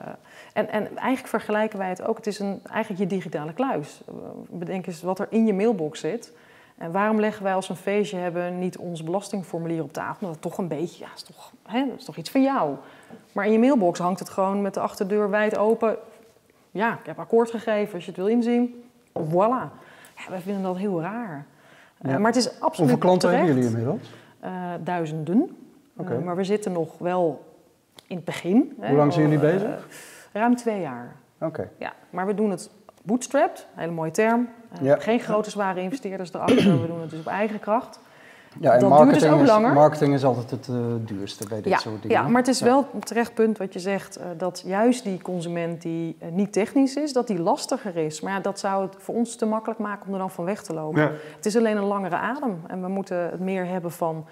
[0.52, 2.16] en, en eigenlijk vergelijken wij het ook.
[2.16, 4.00] Het is een, eigenlijk je digitale kluis.
[4.48, 6.32] Bedenk eens wat er in je mailbox zit.
[6.78, 10.16] En waarom leggen wij als we een feestje hebben niet ons belastingformulier op tafel?
[10.20, 12.74] Omdat het toch een beetje, ja, is toch, hè, dat is toch iets van jou.
[13.32, 15.96] Maar in je mailbox hangt het gewoon met de achterdeur wijd open.
[16.70, 18.84] Ja, ik heb akkoord gegeven als je het wil inzien.
[19.18, 19.83] Voilà.
[20.24, 21.46] Ja, wij vinden dat heel raar.
[22.00, 23.46] Eh, maar het is absoluut Hoeveel klanten terecht.
[23.46, 24.10] hebben jullie inmiddels?
[24.40, 25.56] Eh, duizenden.
[25.96, 27.52] Eh, maar we zitten nog wel
[28.06, 28.74] in het begin.
[28.80, 29.86] Hoe lang zijn jullie Eh, bezig?
[30.32, 31.16] ruim twee jaar.
[31.40, 31.68] Oké.
[31.78, 32.70] Ja, maar we doen het
[33.02, 34.48] bootstrapped, hele mooie term.
[34.80, 34.96] Ja.
[34.98, 38.00] Geen grote zware investeerders erachter, we doen het dus op eigen kracht.
[38.60, 39.72] Ja, en Dat duurt marketing, dus ook is, langer.
[39.72, 42.16] marketing is altijd het eh, duurste bij dit Ja, soort dingen.
[42.16, 42.64] ja, maar het is Ja.
[42.64, 46.52] wel een terecht punt wat je zegt, eh, dat juist die consument die eh, niet
[46.52, 48.20] technisch is, dat die lastiger is.
[48.20, 50.62] Maar ja, dat zou het voor ons te makkelijk maken om er dan van weg
[50.62, 51.02] te lopen.
[51.02, 51.10] Ja.
[51.36, 54.24] Het is alleen een langere adem en we moeten het meer hebben van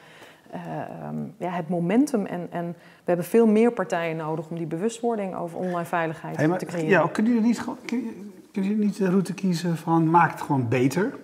[0.50, 2.26] eh, ehm, ja, het momentum.
[2.26, 6.48] En, en we hebben veel meer partijen nodig om die bewustwording over online veiligheid Hey,
[6.48, 6.88] maar, te creëren.
[6.88, 10.40] ja, kunnen jullie niet, kun je, kun je niet de route kiezen van maak het
[10.40, 11.14] gewoon beter?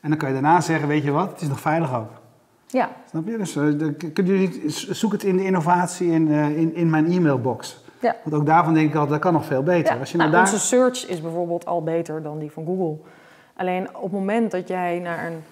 [0.00, 2.10] En dan kan je daarna zeggen, weet je wat, het is nog veilig ook.
[2.68, 2.90] Ja.
[3.08, 3.36] Snap je?
[3.36, 7.80] Dus eh, niet, zoek het in de innovatie in, eh, in, in mijn e-mailbox.
[8.00, 8.16] Ja.
[8.22, 9.94] Want ook daarvan denk ik altijd, dat kan nog veel beter.
[9.94, 10.40] Ja, Als je nou, daar...
[10.40, 12.96] Onze search is bijvoorbeeld al beter dan die van Google.
[13.56, 15.42] Alleen op het moment dat jij naar een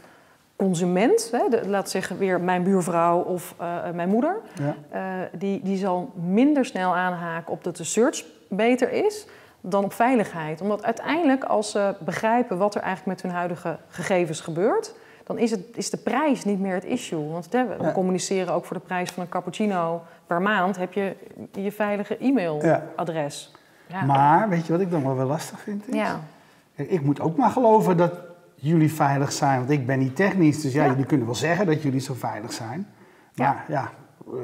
[0.57, 5.29] consument, hè, de, laat zeggen weer mijn buurvrouw of eh, mijn moeder, Ja.
[5.33, 9.27] die, die zal minder snel aanhaken op dat de search beter is
[9.61, 10.61] dan op veiligheid.
[10.61, 14.95] Omdat uiteindelijk als ze begrijpen wat er eigenlijk met hun huidige gegevens gebeurt,
[15.27, 17.29] dan is, het, is de prijs niet meer het issue.
[17.29, 17.93] Want we Ja.
[17.93, 21.17] communiceren ook voor de prijs van een cappuccino per maand heb je
[21.53, 23.53] je veilige e-mailadres.
[23.87, 24.03] Ja.
[24.05, 25.89] Maar, weet je wat ik dan wel wel lastig vind?
[25.89, 26.09] Is?
[26.75, 28.13] Ik moet ook maar geloven dat
[28.55, 30.61] jullie veilig zijn, want ik ben niet technisch.
[30.61, 32.87] Dus ja, jullie kunnen wel zeggen dat jullie zo veilig zijn.
[33.35, 33.91] Maar ja,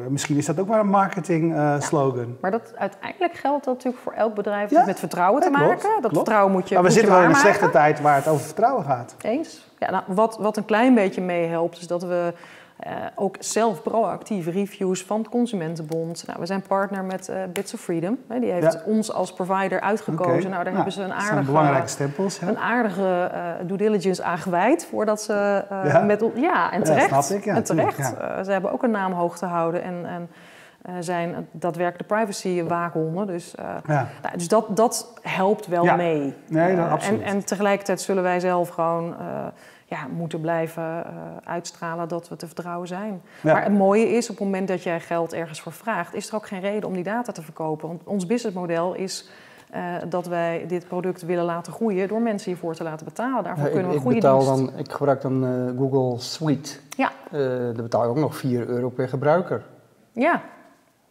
[0.08, 2.36] misschien is dat ook maar een marketing eh, slogan.
[2.40, 4.70] Maar dat, uiteindelijk geldt dat natuurlijk voor elk bedrijf.
[4.70, 5.88] Ja, met vertrouwen te ja, klopt, maken.
[5.88, 6.14] Dat klopt.
[6.14, 8.84] vertrouwen moet je maar we zitten wel in een slechte tijd waar het over vertrouwen
[8.84, 9.14] gaat.
[9.22, 9.70] Eens.
[9.78, 12.34] Ja, nou, wat, wat een klein beetje meehelpt, is dat we
[12.82, 16.24] eh, ook zelf proactieve reviews van het Consumentenbond.
[16.26, 18.18] Nou, we zijn partner met eh, Bits of Freedom.
[18.28, 18.80] Hè, die heeft Ja.
[18.86, 20.50] ons als provider uitgekozen.
[20.50, 22.40] Nou, daar Nou, hebben ze een aardige, belangrijke stempels.
[22.40, 22.48] hè?
[22.48, 26.00] een aardige eh, due diligence aan gewijd voordat ze Ja.
[26.00, 27.30] met ja en terecht.
[27.30, 28.06] ik, en terecht.
[28.44, 30.28] ze hebben ook een naam hoog te houden en, en
[31.04, 33.26] zijn daadwerkelijk de privacy waakhonden.
[33.26, 33.54] Dus,
[33.86, 36.34] nou, dus dat, dat helpt wel mee.
[36.48, 37.20] Nee, dat Eh, absoluut.
[37.20, 39.14] En, en tegelijkertijd zullen wij zelf gewoon
[39.92, 41.12] ja, moeten blijven eh,
[41.44, 43.22] uitstralen dat we te vertrouwen zijn.
[43.40, 43.52] Ja.
[43.52, 46.34] Maar het mooie is, op het moment dat jij geld ergens voor vraagt, is er
[46.34, 47.88] ook geen reden om die data te verkopen.
[47.88, 49.30] Want ons businessmodel is
[49.70, 53.44] eh, dat wij dit product willen laten groeien door mensen hiervoor te laten betalen.
[53.44, 54.72] Daarvoor Ja, ik, kunnen we ik een goede betaal dienst.
[54.72, 56.78] dan, ik gebruik dan eh, Google Suite.
[56.96, 59.62] Ja, daar betaal ik ook nog 4 euro per gebruiker.
[60.12, 60.42] ja.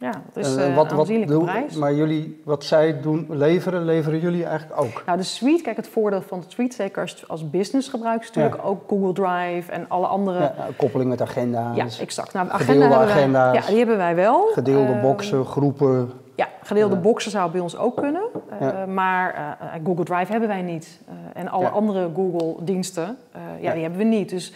[0.02, 1.74] Ja, dat is uh, wat, aanzienlijke wat prijs.
[1.74, 5.02] Maar jullie, wat zij doen, leveren, leveren jullie eigenlijk ook?
[5.06, 8.26] Nou, de suite, kijk, het voordeel van de suite, zeker als, als business gebruik, is
[8.26, 10.38] natuurlijk ook Google Drive en alle andere...
[10.40, 11.76] Ja, koppeling met agenda's.
[11.76, 12.32] Ja, exact.
[12.32, 13.54] Nou, agenda gedeelde agenda's.
[13.54, 14.48] ja, die hebben wij wel.
[14.52, 16.12] Gedeelde uh, boxen, groepen.
[16.34, 18.22] Ja, gedeelde boxen zou bij ons ook kunnen.
[18.62, 21.00] Uh, maar Google Drive hebben wij niet.
[21.34, 23.16] en alle andere Google-diensten,
[23.60, 24.28] ja, die hebben we niet.
[24.28, 24.52] Dus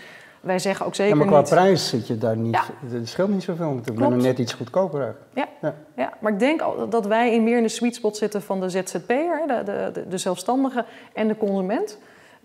[0.46, 2.54] wij zeggen ook zeker ja, maar qua prijs zit je daar niet...
[2.54, 2.64] Ja.
[2.88, 4.06] Het scheelt niet zoveel natuurlijk.
[4.06, 5.30] Ik ben net iets goedkoper eigenlijk.
[5.34, 5.46] Ja.
[5.60, 5.74] ja.
[5.96, 6.12] Ja.
[6.18, 9.42] maar ik denk dat wij in meer in de sweet spot zitten van de ZZP'er,
[9.46, 11.98] de, de, de, zelfstandige en de consument.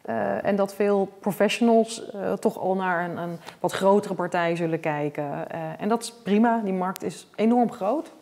[0.06, 4.80] Uh, en dat veel professionals uh, toch al naar een, een, wat grotere partij zullen
[4.80, 5.24] kijken.
[5.24, 8.14] Uh, en dat is prima, die markt is enorm groot.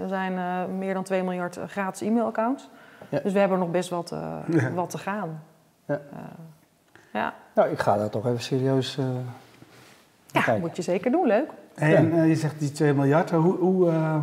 [0.00, 0.38] er zijn
[0.78, 2.68] meer dan 2 miljard gratis e-mailaccounts.
[3.08, 3.20] Ja.
[3.22, 4.14] Dus we hebben nog best wat,
[4.74, 5.42] wat te gaan.
[7.12, 7.34] Ja.
[7.56, 7.62] Ja.
[7.62, 9.04] Nou, ik ga daar toch even serieus uh,
[10.26, 10.60] Ja, kijken.
[10.60, 11.26] moet je zeker doen.
[11.26, 11.50] Leuk.
[11.74, 13.30] en uh, je zegt die 2 miljard.
[13.30, 14.16] Hoe, hoe, uh,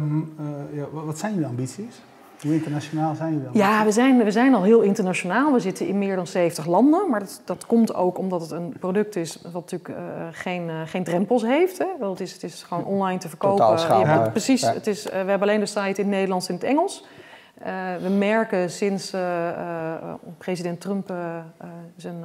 [0.74, 2.02] ja, wat zijn jullie ambities?
[2.42, 3.58] Hoe internationaal zijn jullie?
[3.58, 5.54] Ja, we zijn, we zijn al heel internationaal.
[5.54, 7.10] We zitten in meer dan 70 landen.
[7.10, 10.00] Maar dat, dat komt ook omdat het een product is wat natuurlijk
[10.32, 11.78] geen, geen drempels heeft.
[11.78, 11.86] Hè?
[12.00, 13.58] Want het, is, het is gewoon online te verkopen.
[13.58, 14.32] Totaal schaalbaar.
[14.32, 14.62] precies.
[14.62, 17.06] Het is, we hebben alleen de site in het Nederlands en het Engels.
[18.02, 19.14] we merken sinds
[20.38, 21.14] president Trump
[21.96, 22.16] zijn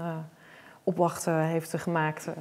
[0.88, 2.35] opwachten heeft gemaakt uh,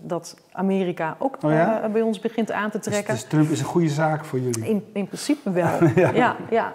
[0.00, 1.88] dat Amerika ook oh ja?
[1.88, 3.12] bij ons begint aan te dus- trekken.
[3.12, 4.68] Dus, dus, Trump is een goede zaak voor jullie?
[4.68, 5.84] In, in principe wel.
[5.94, 6.74] ja, ja, ja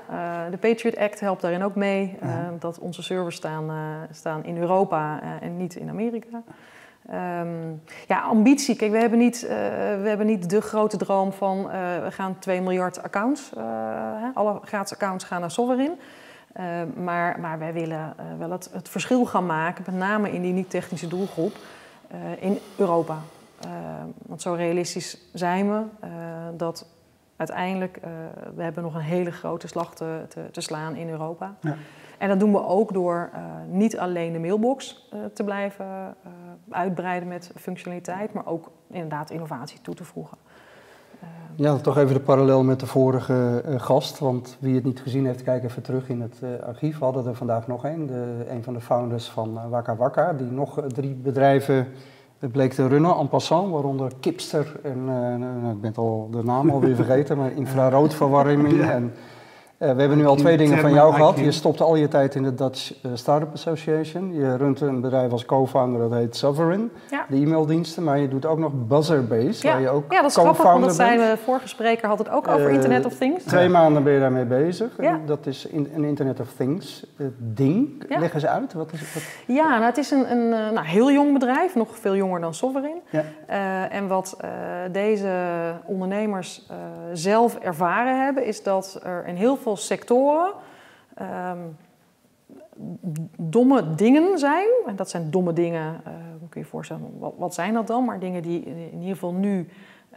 [0.49, 2.17] de Patriot Act helpt daarin ook mee.
[2.59, 3.71] Dat onze servers staan,
[4.11, 6.41] staan in Europa en niet in Amerika.
[7.41, 8.75] Um, ja, ambitie.
[8.75, 9.41] Kijk, we hebben niet,
[10.01, 11.67] we hebben niet de grote droom van
[12.03, 13.51] we gaan 2 miljard accounts.
[14.33, 15.93] alle gratis accounts gaan naar Sovereign.
[16.59, 20.41] Uh, maar, maar wij willen uh, wel het, het, verschil gaan maken, met name in
[20.41, 21.55] die niet-technische doelgroep
[22.13, 23.17] uh, in Europa.
[24.25, 25.83] want zo realistisch zijn we
[26.57, 26.85] dat
[27.35, 27.99] uiteindelijk
[28.55, 31.55] we hebben nog een hele grote slag te, te, te slaan in Europa.
[31.61, 31.75] Ja.
[32.17, 33.29] En dat doen we ook door
[33.67, 36.15] niet alleen de mailbox te blijven
[36.69, 40.37] uitbreiden met functionaliteit, maar ook inderdaad innovatie toe te voegen.
[41.55, 44.19] Ja, toch even de parallel met de vorige uh, gast.
[44.19, 46.97] Want wie het niet gezien heeft, kijk even terug in het uh, archief.
[46.97, 48.07] We hadden er vandaag nog een.
[48.07, 50.33] De, een van de founders van uh, Waka Waka.
[50.33, 51.87] Die nog drie bedrijven
[52.39, 53.71] bleek te runnen, en passant.
[53.71, 55.05] Waaronder Kipster en,
[55.39, 58.77] nou, ik ben al de naam alweer vergeten, maar infraroodverwarming.
[58.77, 58.91] Ja.
[58.91, 59.13] En
[59.81, 61.39] we hebben nu al twee dingen van jou gehad.
[61.39, 64.33] Je stopt al je tijd in de Dutch uh, Startup Association.
[64.33, 66.91] Je runt een bedrijf als co-founder, dat heet Sovereign.
[67.11, 67.25] Ja.
[67.29, 68.03] De e-maildiensten.
[68.03, 69.73] Maar je doet ook nog Buzzerbase, ja.
[69.73, 72.29] waar je ook Ja, dat is grappig, want dat zei de vorige spreker had het
[72.29, 73.43] ook over uh, Internet of Things.
[73.43, 74.91] Twee maanden ben je daarmee bezig.
[74.99, 75.19] Ja.
[75.25, 77.05] Dat is in, een Internet of Things
[77.37, 78.05] ding.
[78.09, 78.19] Ja.
[78.19, 78.73] Leg eens uit.
[78.73, 79.23] Wat is het?
[79.47, 81.75] Ja, nou, het is een, een nou, heel jong bedrijf.
[81.75, 83.01] Nog veel jonger dan Sovereign.
[83.09, 83.23] Ja.
[83.89, 84.37] en wat
[84.91, 85.29] deze
[85.85, 86.67] ondernemers
[87.13, 90.53] zelf ervaren hebben, is dat er in heel veel sectoren
[91.21, 91.77] um,
[93.37, 94.67] domme dingen zijn.
[94.85, 98.05] En dat zijn domme dingen, uh, kun je je voorstellen, wat, wat, zijn dat dan?
[98.05, 99.67] Maar dingen die in ieder geval nu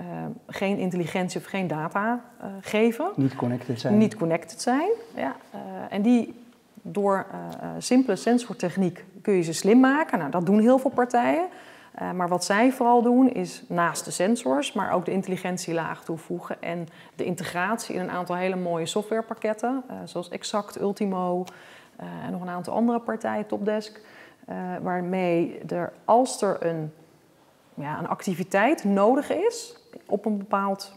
[0.01, 0.07] uh,
[0.47, 3.11] geen intelligentie of geen data uh, geven.
[3.17, 3.99] Niet connected zijn.
[3.99, 5.37] Niet connected zijn, ja.
[5.91, 6.35] en die
[6.83, 7.27] door
[7.79, 10.19] simpele sensortechniek kun je ze slim maken.
[10.19, 11.47] Nou, dat doen heel veel partijen.
[12.03, 16.63] Uh, maar wat zij vooral doen is naast de sensors, maar ook de intelligentielaag toevoegen
[16.63, 21.45] en de integratie in een aantal hele mooie softwarepakketten, uh, zoals Exact, Ultimo
[22.01, 24.01] uh, en nog een aantal andere partijen, Topdesk,
[24.83, 26.93] waarmee er als er een,
[27.75, 29.77] ja, een activiteit nodig is
[30.07, 30.95] op een bepaald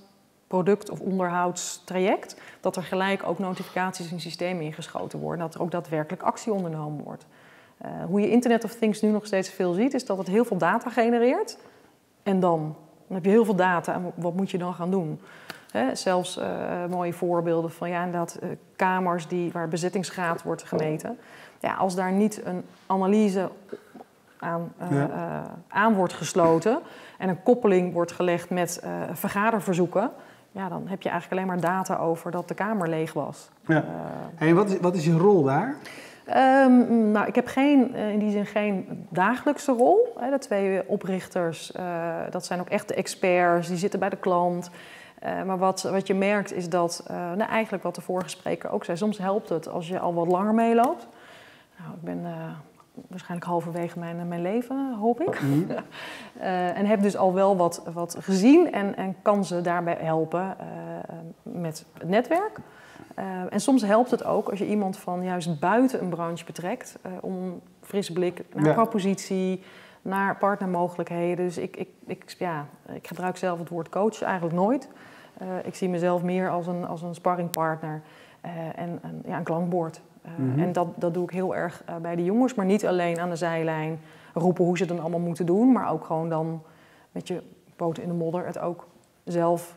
[0.48, 5.72] product- of onderhoudstraject, dat er gelijk ook notificaties in systemen ingeschoten worden, dat er ook
[5.72, 7.26] daadwerkelijk actie ondernomen wordt.
[7.86, 10.46] Uh, hoe je Internet of Things nu nog steeds veel ziet, is dat het heel
[10.46, 11.58] veel data genereert.
[12.24, 12.76] En dan,
[13.08, 15.20] dan heb je heel veel data en wat moet je dan gaan doen?
[15.94, 16.46] Zelfs uh,
[16.90, 21.18] mooie voorbeelden van ja, inderdaad, uh, kamers die, waar bezettingsgraad wordt gemeten.
[21.60, 23.50] Ja, als daar niet een analyse
[24.38, 25.44] aan, ja.
[25.68, 26.80] aan wordt gesloten
[27.18, 30.12] en een koppeling wordt gelegd met vergaderverzoeken,
[30.52, 33.50] ja, dan heb je eigenlijk alleen maar data over dat de kamer leeg was.
[33.66, 33.86] Ja.
[34.38, 35.76] en wat is, wat is je rol daar?
[36.36, 40.18] Um, nou, ik heb geen, eh, in die zin geen dagelijkse rol.
[40.32, 44.70] De twee oprichters, uh, dat zijn ook echt de experts, die zitten bij de klant.
[45.24, 48.70] Uh, maar wat, wat je merkt is dat, uh, nou, eigenlijk wat de vorige spreker
[48.70, 51.08] ook zei, soms helpt het als je al wat langer meeloopt.
[51.78, 52.26] Nou, ik ben
[53.08, 55.42] waarschijnlijk halverwege mijn, mijn leven, hoop ik.
[55.42, 55.68] Mm.
[56.80, 60.56] en heb dus al wel wat, wat gezien en, en kan ze daarbij helpen
[61.44, 62.60] met het netwerk.
[63.20, 66.98] Uh, en soms helpt het ook als je iemand van juist buiten een branche betrekt
[67.06, 68.74] uh, om een frisse blik naar ja.
[68.74, 69.64] propositie,
[70.02, 71.46] naar partnermogelijkheden.
[71.46, 74.90] Dus ik, ik, ik, ja, ik gebruik zelf het woord coach eigenlijk nooit.
[75.64, 78.02] ik zie mezelf meer als een, als een sparringpartner
[78.76, 80.02] en een, ja, een klankbord.
[80.38, 80.60] Mhm.
[80.60, 83.36] En dat, dat doe ik heel erg bij de jongens, maar niet alleen aan de
[83.36, 84.00] zijlijn
[84.34, 86.62] roepen hoe ze het dan allemaal moeten doen, maar ook gewoon dan
[87.12, 87.42] met je
[87.76, 88.88] poten in de modder het ook
[89.24, 89.77] zelf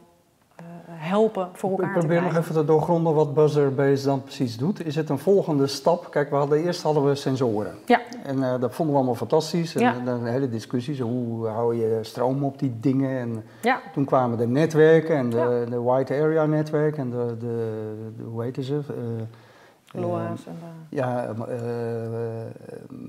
[0.87, 4.87] helpen voor elkaar Ik probeer nog even te doorgronden wat Buzzer-Based dan precies doet.
[4.87, 6.11] Is het een volgende stap?
[6.11, 7.75] Kijk, we hadden, eerst hadden we sensoren.
[7.87, 8.01] Ja.
[8.25, 9.75] En uh, dat vonden we allemaal fantastisch.
[9.75, 9.95] En ja.
[10.05, 13.19] dan hele discussies, hoe hou je stroom op die dingen?
[13.19, 13.81] En ja.
[13.93, 18.43] toen kwamen de netwerken en de, de Wide Area Netwerk en de, de, de hoe
[18.43, 18.75] heet ze?
[18.75, 20.97] Uh, LoA's en de...
[20.97, 21.35] Ja,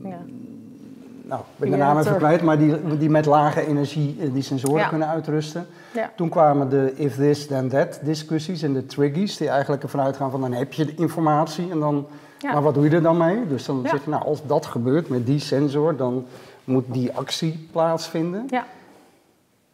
[0.03, 0.17] ja
[1.31, 4.43] nou, ik ben de naam even kwijt, maar die, die met lage energie eh, die
[4.43, 5.67] sensoren kunnen uitrusten.
[5.93, 6.11] Ja.
[6.15, 10.31] Toen kwamen de if this then that discussies en de triggies, die eigenlijk ervan uitgaan
[10.31, 12.07] van dan heb je de informatie en dan,
[12.41, 13.47] maar wat doe je er dan mee?
[13.47, 16.25] Dus dan zeg je, nou als dat gebeurt met die sensor, dan
[16.63, 18.45] moet die actie plaatsvinden.
[18.49, 18.65] Ja.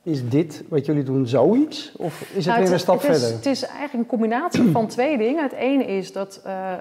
[0.03, 1.91] Is dit wat jullie doen zoiets?
[1.97, 3.35] Of is het nou, weer een stap het is, verder?
[3.35, 5.43] Het is eigenlijk een combinatie van twee dingen.
[5.43, 6.73] Het ene is dat uh,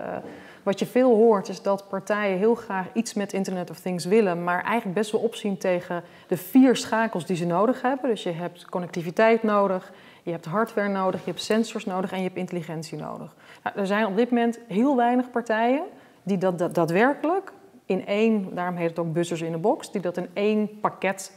[0.67, 4.45] wat je veel hoort is dat partijen heel graag iets met Internet of Things willen,
[4.45, 8.11] maar eigenlijk best wel opzien tegen de vier schakels die ze nodig hebben.
[8.11, 12.25] Dus je hebt connectiviteit nodig, je hebt hardware nodig, je hebt sensors nodig en je
[12.25, 13.35] hebt intelligentie nodig.
[13.63, 15.83] Nou, er zijn op dit moment heel weinig partijen
[16.23, 17.53] die dat, daadwerkelijk
[17.85, 21.33] in één, daarom heet het ook buzzers in de box, die dat in één pakket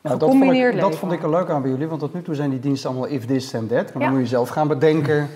[0.00, 2.22] nou, dat vond, ik, dat vond ik er leuk aan bij jullie, want tot nu
[2.22, 3.92] toe zijn die diensten allemaal if this and that.
[3.92, 5.28] Maar dan moet je zelf gaan bedenken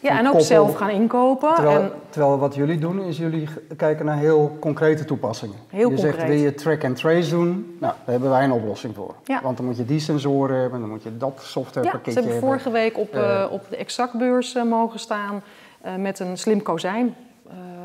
[0.00, 1.54] ja, en ook zelf gaan inkopen.
[1.54, 1.92] Terwijl, en...
[2.10, 5.56] terwijl, wat jullie doen, is jullie kijken naar heel concrete toepassingen.
[5.68, 6.14] Heel je concreet.
[6.14, 7.76] zegt, wil je track and trace doen?
[7.80, 9.14] Nou, daar hebben wij een oplossing voor.
[9.24, 9.40] Ja.
[9.42, 12.32] Want dan moet je die sensoren hebben, dan moet je dat softwarepakketje hebben.
[12.32, 15.42] Ja, ze hebben vorige week op, uh, op de exactbeurs uh, mogen staan
[15.98, 17.14] met een slim kozijn.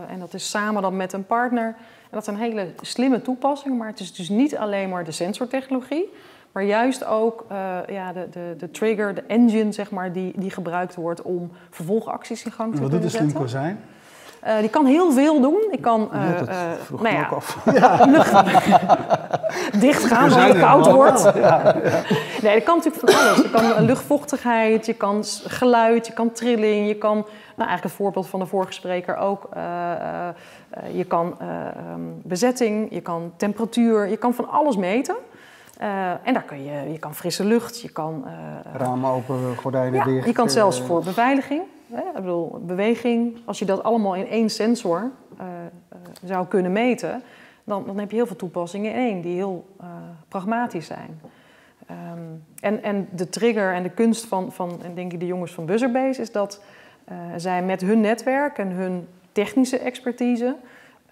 [0.08, 1.66] en dat is samen dan met een partner.
[1.66, 6.10] En dat zijn hele slimme toepassingen, maar het is dus niet alleen maar de sensortechnologie.
[6.56, 10.52] Maar juist ook uh, ja, de, de, de trigger, de engine, zeg maar, die, die
[10.52, 13.28] gebruikt wordt om vervolgacties in gang te Wat kunnen zetten.
[13.28, 13.78] Wat doet de slim
[14.46, 15.68] uh, die kan heel veel doen.
[15.72, 17.58] Ik kan uh, ja, dat vroeg nou ja, ook af.
[17.80, 18.08] Ja.
[19.80, 21.32] dicht gaan als het koud wordt.
[21.36, 21.76] Ja.
[22.42, 23.38] Nee, dat kan natuurlijk van alles.
[23.38, 27.28] Je kan luchtvochtigheid, je kan geluid, je kan trilling, je kan, nou
[27.70, 29.50] eigenlijk het voorbeeld van de vorige spreker ook,
[30.94, 31.38] je kan
[31.94, 35.16] um, bezetting, je kan temperatuur, je kan van alles meten.
[35.82, 38.24] Uh, en daar kun je, je kan frisse lucht, je kan...
[38.26, 38.32] Uh,
[38.74, 40.26] Ramen open, gordijnen ja, dicht.
[40.26, 41.62] Je kan zelfs voor beveiliging,
[41.92, 43.38] hè, ik bedoel, beweging.
[43.46, 45.12] Als je dat allemaal in één sensor
[46.24, 47.24] zou kunnen meten,
[47.64, 49.66] dan, dan heb je heel veel toepassingen in één die heel
[50.28, 51.22] pragmatisch zijn.
[51.92, 55.54] Um, en, en de trigger en de kunst van, van en denk ik de jongens
[55.54, 56.62] van Buzzerbase is dat
[57.36, 60.56] zij met hun netwerk en hun technische expertise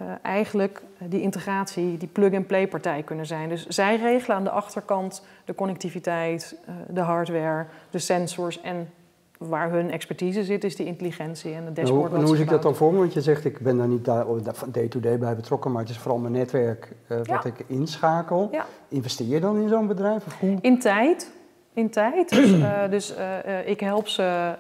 [0.01, 3.49] uh, eigenlijk die integratie, die plug-and-play partij kunnen zijn.
[3.49, 8.89] Dus zij regelen aan de achterkant de connectiviteit, uh, de hardware, de sensors en
[9.37, 12.11] waar hun expertise zit, is die intelligentie en de dashboard.
[12.11, 12.97] Nou, hoe zie ik dat dan voor me?
[12.97, 14.05] Want je zegt, ik ben daar niet
[14.67, 17.43] day-to-day bij betrokken, maar het is vooral mijn netwerk wat ja.
[17.43, 18.47] ik inschakel.
[18.51, 18.65] Ja.
[18.87, 20.25] Investeer je dan in zo'n bedrijf?
[20.25, 20.57] Of hoe?
[20.61, 21.31] In tijd,
[21.73, 22.29] in tijd.
[22.29, 24.55] Dus, uh, dus uh, uh, ik help ze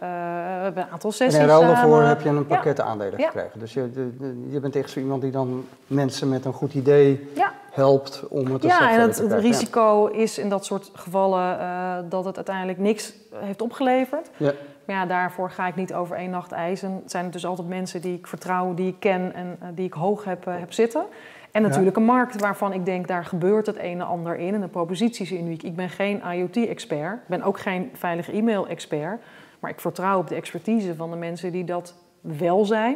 [0.73, 1.35] bij een aantal sessies.
[1.35, 2.83] En in ruil daarvoor heb je een pakket ja.
[2.83, 3.25] aandelen ja.
[3.25, 3.59] gekregen.
[3.59, 6.73] Dus je, de, de, je bent echt zo iemand die dan mensen met een goed
[6.73, 7.53] idee ja.
[7.71, 12.35] helpt om het te Ja, en het, risico is in dat soort gevallen dat het
[12.35, 14.29] uiteindelijk niks heeft opgeleverd.
[14.37, 14.51] Ja.
[14.85, 16.91] Maar ja, daarvoor ga ik niet over één nacht eisen.
[16.91, 20.23] Het zijn dus altijd mensen die ik vertrouw, die ik ken en die ik hoog
[20.23, 21.05] heb, heb zitten.
[21.53, 22.01] En natuurlijk ja.
[22.01, 24.53] een markt waarvan ik denk, daar gebeurt het een en ander in.
[24.53, 25.63] En de propositie is uniek.
[25.63, 27.13] Ik ben geen IoT-expert.
[27.13, 29.21] Ik ben ook geen veilige e-mail-expert.
[29.59, 32.95] Maar ik vertrouw op de expertise van de mensen die dat wel zijn.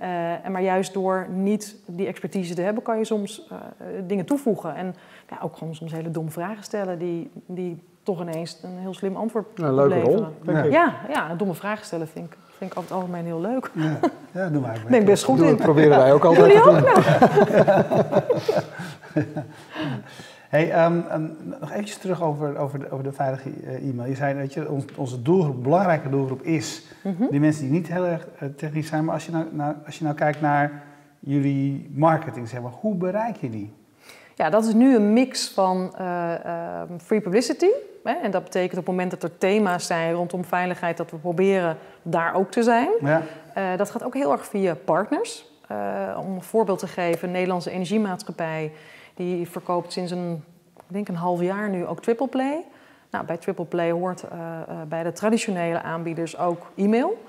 [0.00, 3.56] Uh, en maar juist door niet die expertise te hebben, kan je soms uh,
[4.06, 4.74] dingen toevoegen.
[4.74, 4.94] En
[5.30, 9.16] ja, ook gewoon soms hele domme vragen stellen die, die toch ineens een heel slim
[9.16, 10.34] antwoord nou, leuke leveren.
[10.44, 10.64] rol, ja.
[10.64, 13.70] ja, ja, domme vragen stellen vind ik, vind ik over het algemeen heel leuk.
[13.74, 13.98] Ja,
[14.32, 14.88] ja doen wij ook.
[14.88, 15.46] ben ik best goed in.
[15.46, 16.80] Dat proberen wij ook altijd Jullie te ook?
[19.14, 19.24] doen.
[20.48, 24.08] Hey, um, um, nog eventjes terug over, over, de, over de veilige uh, e-mail.
[24.08, 27.26] Je zei dat je, onze doelgroep, belangrijke doelgroep is Mm -hmm.
[27.30, 29.04] die mensen die niet heel erg uh, technisch zijn.
[29.04, 30.82] Maar als je, nou, nou, als je nou kijkt naar
[31.18, 33.72] jullie marketing, zeg maar, hoe bereik je die?
[34.34, 36.32] Ja, dat is nu een mix van uh,
[36.98, 37.68] free publicity.
[38.16, 41.76] En dat betekent op het moment dat er thema's zijn rondom veiligheid, dat we proberen
[42.02, 42.90] daar ook te zijn.
[43.00, 43.22] Ja.
[43.56, 45.46] Uh, dat gaat ook heel erg via partners.
[45.70, 48.72] Uh, om een voorbeeld te geven, de Nederlandse Energiemaatschappij,
[49.14, 50.44] die verkoopt sinds een,
[50.76, 52.64] ik denk een half jaar nu ook Triple Play.
[53.10, 54.24] Nou, bij Triple Play hoort
[54.88, 57.22] bij de traditionele aanbieders ook e-mail.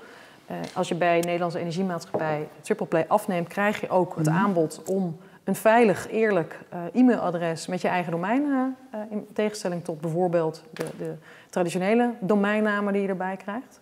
[0.74, 5.18] als je bij de Nederlandse Energiemaatschappij Triple Play afneemt, krijg je ook het aanbod om
[5.50, 6.58] een veilig, eerlijk
[6.92, 8.76] e-mailadres met je eigen domein,
[9.10, 11.14] in tegenstelling tot bijvoorbeeld de, de
[11.50, 13.80] traditionele domeinnamen die je erbij krijgt.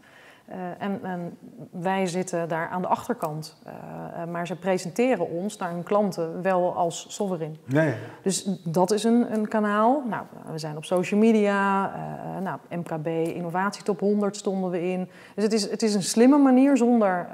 [0.48, 1.38] Uh, en, en,
[1.70, 3.56] wij zitten daar aan de achterkant.
[3.66, 7.58] Uh, maar ze presenteren ons naar hun klanten wel als sovereign.
[7.64, 10.02] Ja, Dus dat is een, een, kanaal.
[10.06, 11.92] Nou, we zijn op social media.
[11.94, 15.08] Uh, nou, MKB Innovatie Top 100 stonden we in.
[15.34, 17.26] Dus het is, het is een slimme manier zonder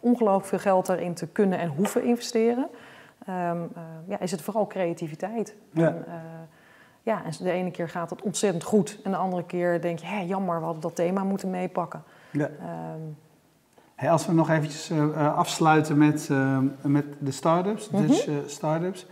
[0.00, 2.68] ongelooflijk veel geld erin te kunnen en hoeven investeren.
[3.28, 3.72] Um,
[4.06, 5.54] ja, is het vooral creativiteit.
[5.72, 5.86] Ja.
[5.86, 6.04] En,
[7.02, 8.98] ja, en de ene keer gaat het ontzettend goed.
[9.04, 12.02] En de andere keer denk je, hé, jammer, we hadden dat thema moeten meepakken.
[12.30, 12.50] Ja.
[13.94, 18.06] Hey, als we nog eventjes uh, afsluiten met, uh, met de start-ups, mm -hmm.
[18.06, 19.06] Dutch uh, start-ups.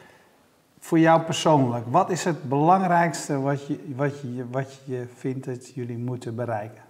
[0.79, 5.75] Voor jou persoonlijk, wat is het belangrijkste wat je, wat je, wat je vindt dat
[5.75, 6.83] jullie moeten bereiken?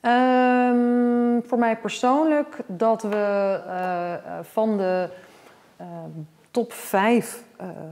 [0.00, 3.60] Um, voor mij persoonlijk dat we
[4.42, 5.10] van de
[6.50, 7.44] top 5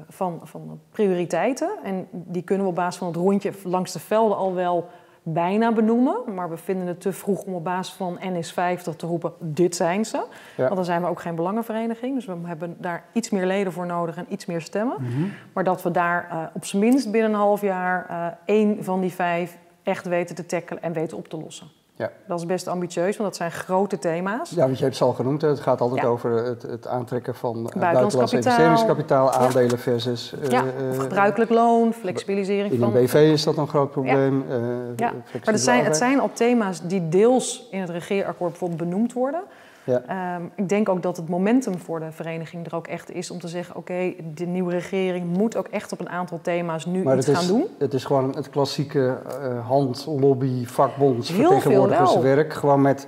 [0.08, 4.36] van, van prioriteiten, en die kunnen we op basis van het rondje langs de velden
[4.36, 4.88] al wel
[5.22, 6.34] bijna benoemen.
[6.34, 10.04] Maar we vinden het te vroeg om op basis van NS50 te roepen, dit zijn
[10.04, 10.24] ze.
[10.56, 12.14] Want dan zijn we ook geen belangenvereniging.
[12.14, 14.96] Dus we hebben daar iets meer leden voor nodig en iets meer stemmen.
[15.00, 15.28] Mhm.
[15.52, 19.00] Maar dat we daar uh, op zijn minst binnen een half jaar uh, één van
[19.00, 21.66] die vijf echt weten te tackelen en weten op te lossen.
[22.00, 22.10] Ja.
[22.26, 24.50] Dat is best ambitieus, want dat zijn grote thema's.
[24.50, 25.42] Ja, want je hebt het al genoemd.
[25.42, 30.34] Het gaat altijd over het, het, aantrekken van uh, buitenlands investeringskapitaal, aandelen versus...
[30.42, 30.64] Uh, ja,
[30.98, 32.96] gebruikelijk loon, flexibilisering in van...
[32.96, 34.44] In BV is dat een groot probleem.
[34.48, 34.54] Ja,
[34.96, 35.12] ja.
[35.32, 39.42] maar het zijn, het zijn al thema's die deels in het regeerakkoord bijvoorbeeld benoemd worden...
[39.90, 40.36] Ja.
[40.36, 43.38] Um, ik denk ook dat het momentum voor de vereniging er ook echt is om
[43.38, 47.28] te zeggen: oké, de nieuwe regering moet ook echt op een aantal thema's nu iets
[47.28, 47.66] gaan doen.
[47.78, 52.52] Het is gewoon het klassieke uh, hand, lobby, vakbonds, vertegenwoordigerswerk.
[52.52, 53.06] Gewoon met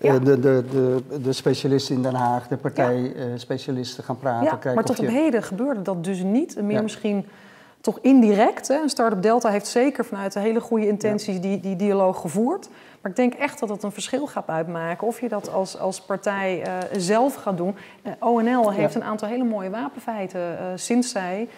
[0.00, 4.02] uh, de, de, de, de specialisten in Den Haag, de partijspecialisten ja.
[4.02, 4.70] uh, gaan praten.
[4.70, 6.62] Ja, maar tot op heden gebeurde dat dus niet.
[6.62, 7.26] Meer misschien
[7.86, 8.68] toch indirect.
[8.68, 8.80] Hè.
[8.80, 12.68] Een Startup Delta heeft zeker vanuit de hele goede intenties die, die dialoog gevoerd.
[13.00, 16.00] Maar ik denk echt dat het een verschil gaat uitmaken of je dat als, als
[16.00, 17.76] partij uh, zelf gaat doen.
[18.02, 21.48] Uh, ONL heeft een aantal hele mooie wapenfeiten uh, sinds zij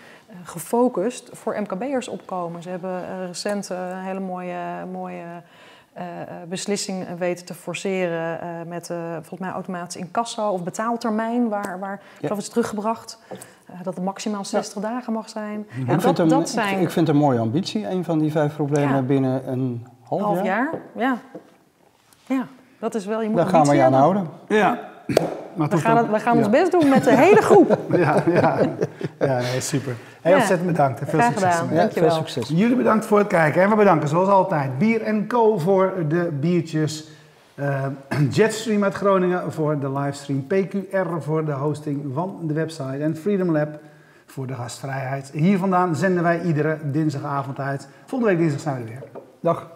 [0.42, 2.62] gefocust voor MKB'ers opkomen.
[2.62, 5.24] Ze hebben recent een hele mooie, mooie
[6.48, 8.38] beslissing weten te forceren
[8.68, 12.36] met volgens mij automatisch incasso of betaaltermijn, waar, waar ja.
[12.36, 13.18] is teruggebracht.
[13.82, 14.88] dat het maximaal 60 ja.
[14.88, 15.66] dagen mag zijn.
[15.86, 16.80] Ja, ik, dat, vind dat zijn...
[16.80, 20.42] ik vind het een mooie ambitie, een van die vijf problemen binnen een half, half
[20.42, 20.70] jaar.
[20.96, 21.18] Ja.
[22.26, 22.46] ja,
[22.78, 23.22] dat is wel...
[23.22, 24.28] Je moet Daar gaan we je aan houden.
[24.48, 24.87] Ja.
[25.54, 27.78] Maar we gaan, het, we gaan ons best doen met de hele groep.
[27.96, 28.58] ja, ja.
[29.18, 29.96] ja nee, super.
[30.20, 30.98] Heel ontzettend bedankt.
[31.04, 31.54] Veel Graag succes.
[31.54, 31.74] Gedaan.
[31.74, 32.48] Ja, veel succes.
[32.48, 33.62] Jullie bedankt voor het kijken.
[33.62, 37.08] En we bedanken zoals altijd Bier Co voor de biertjes.
[37.54, 37.84] Uh,
[38.30, 40.46] Jetstream uit Groningen voor de livestream.
[40.46, 42.98] PQR voor de hosting van de website.
[42.98, 43.78] En Freedom Lab
[44.26, 45.30] voor de gastvrijheid.
[45.32, 47.88] Hier vandaan zenden wij iedere dinsdagavond uit.
[48.04, 49.02] Volgende week dinsdag zijn we er weer.
[49.40, 49.66] Dag.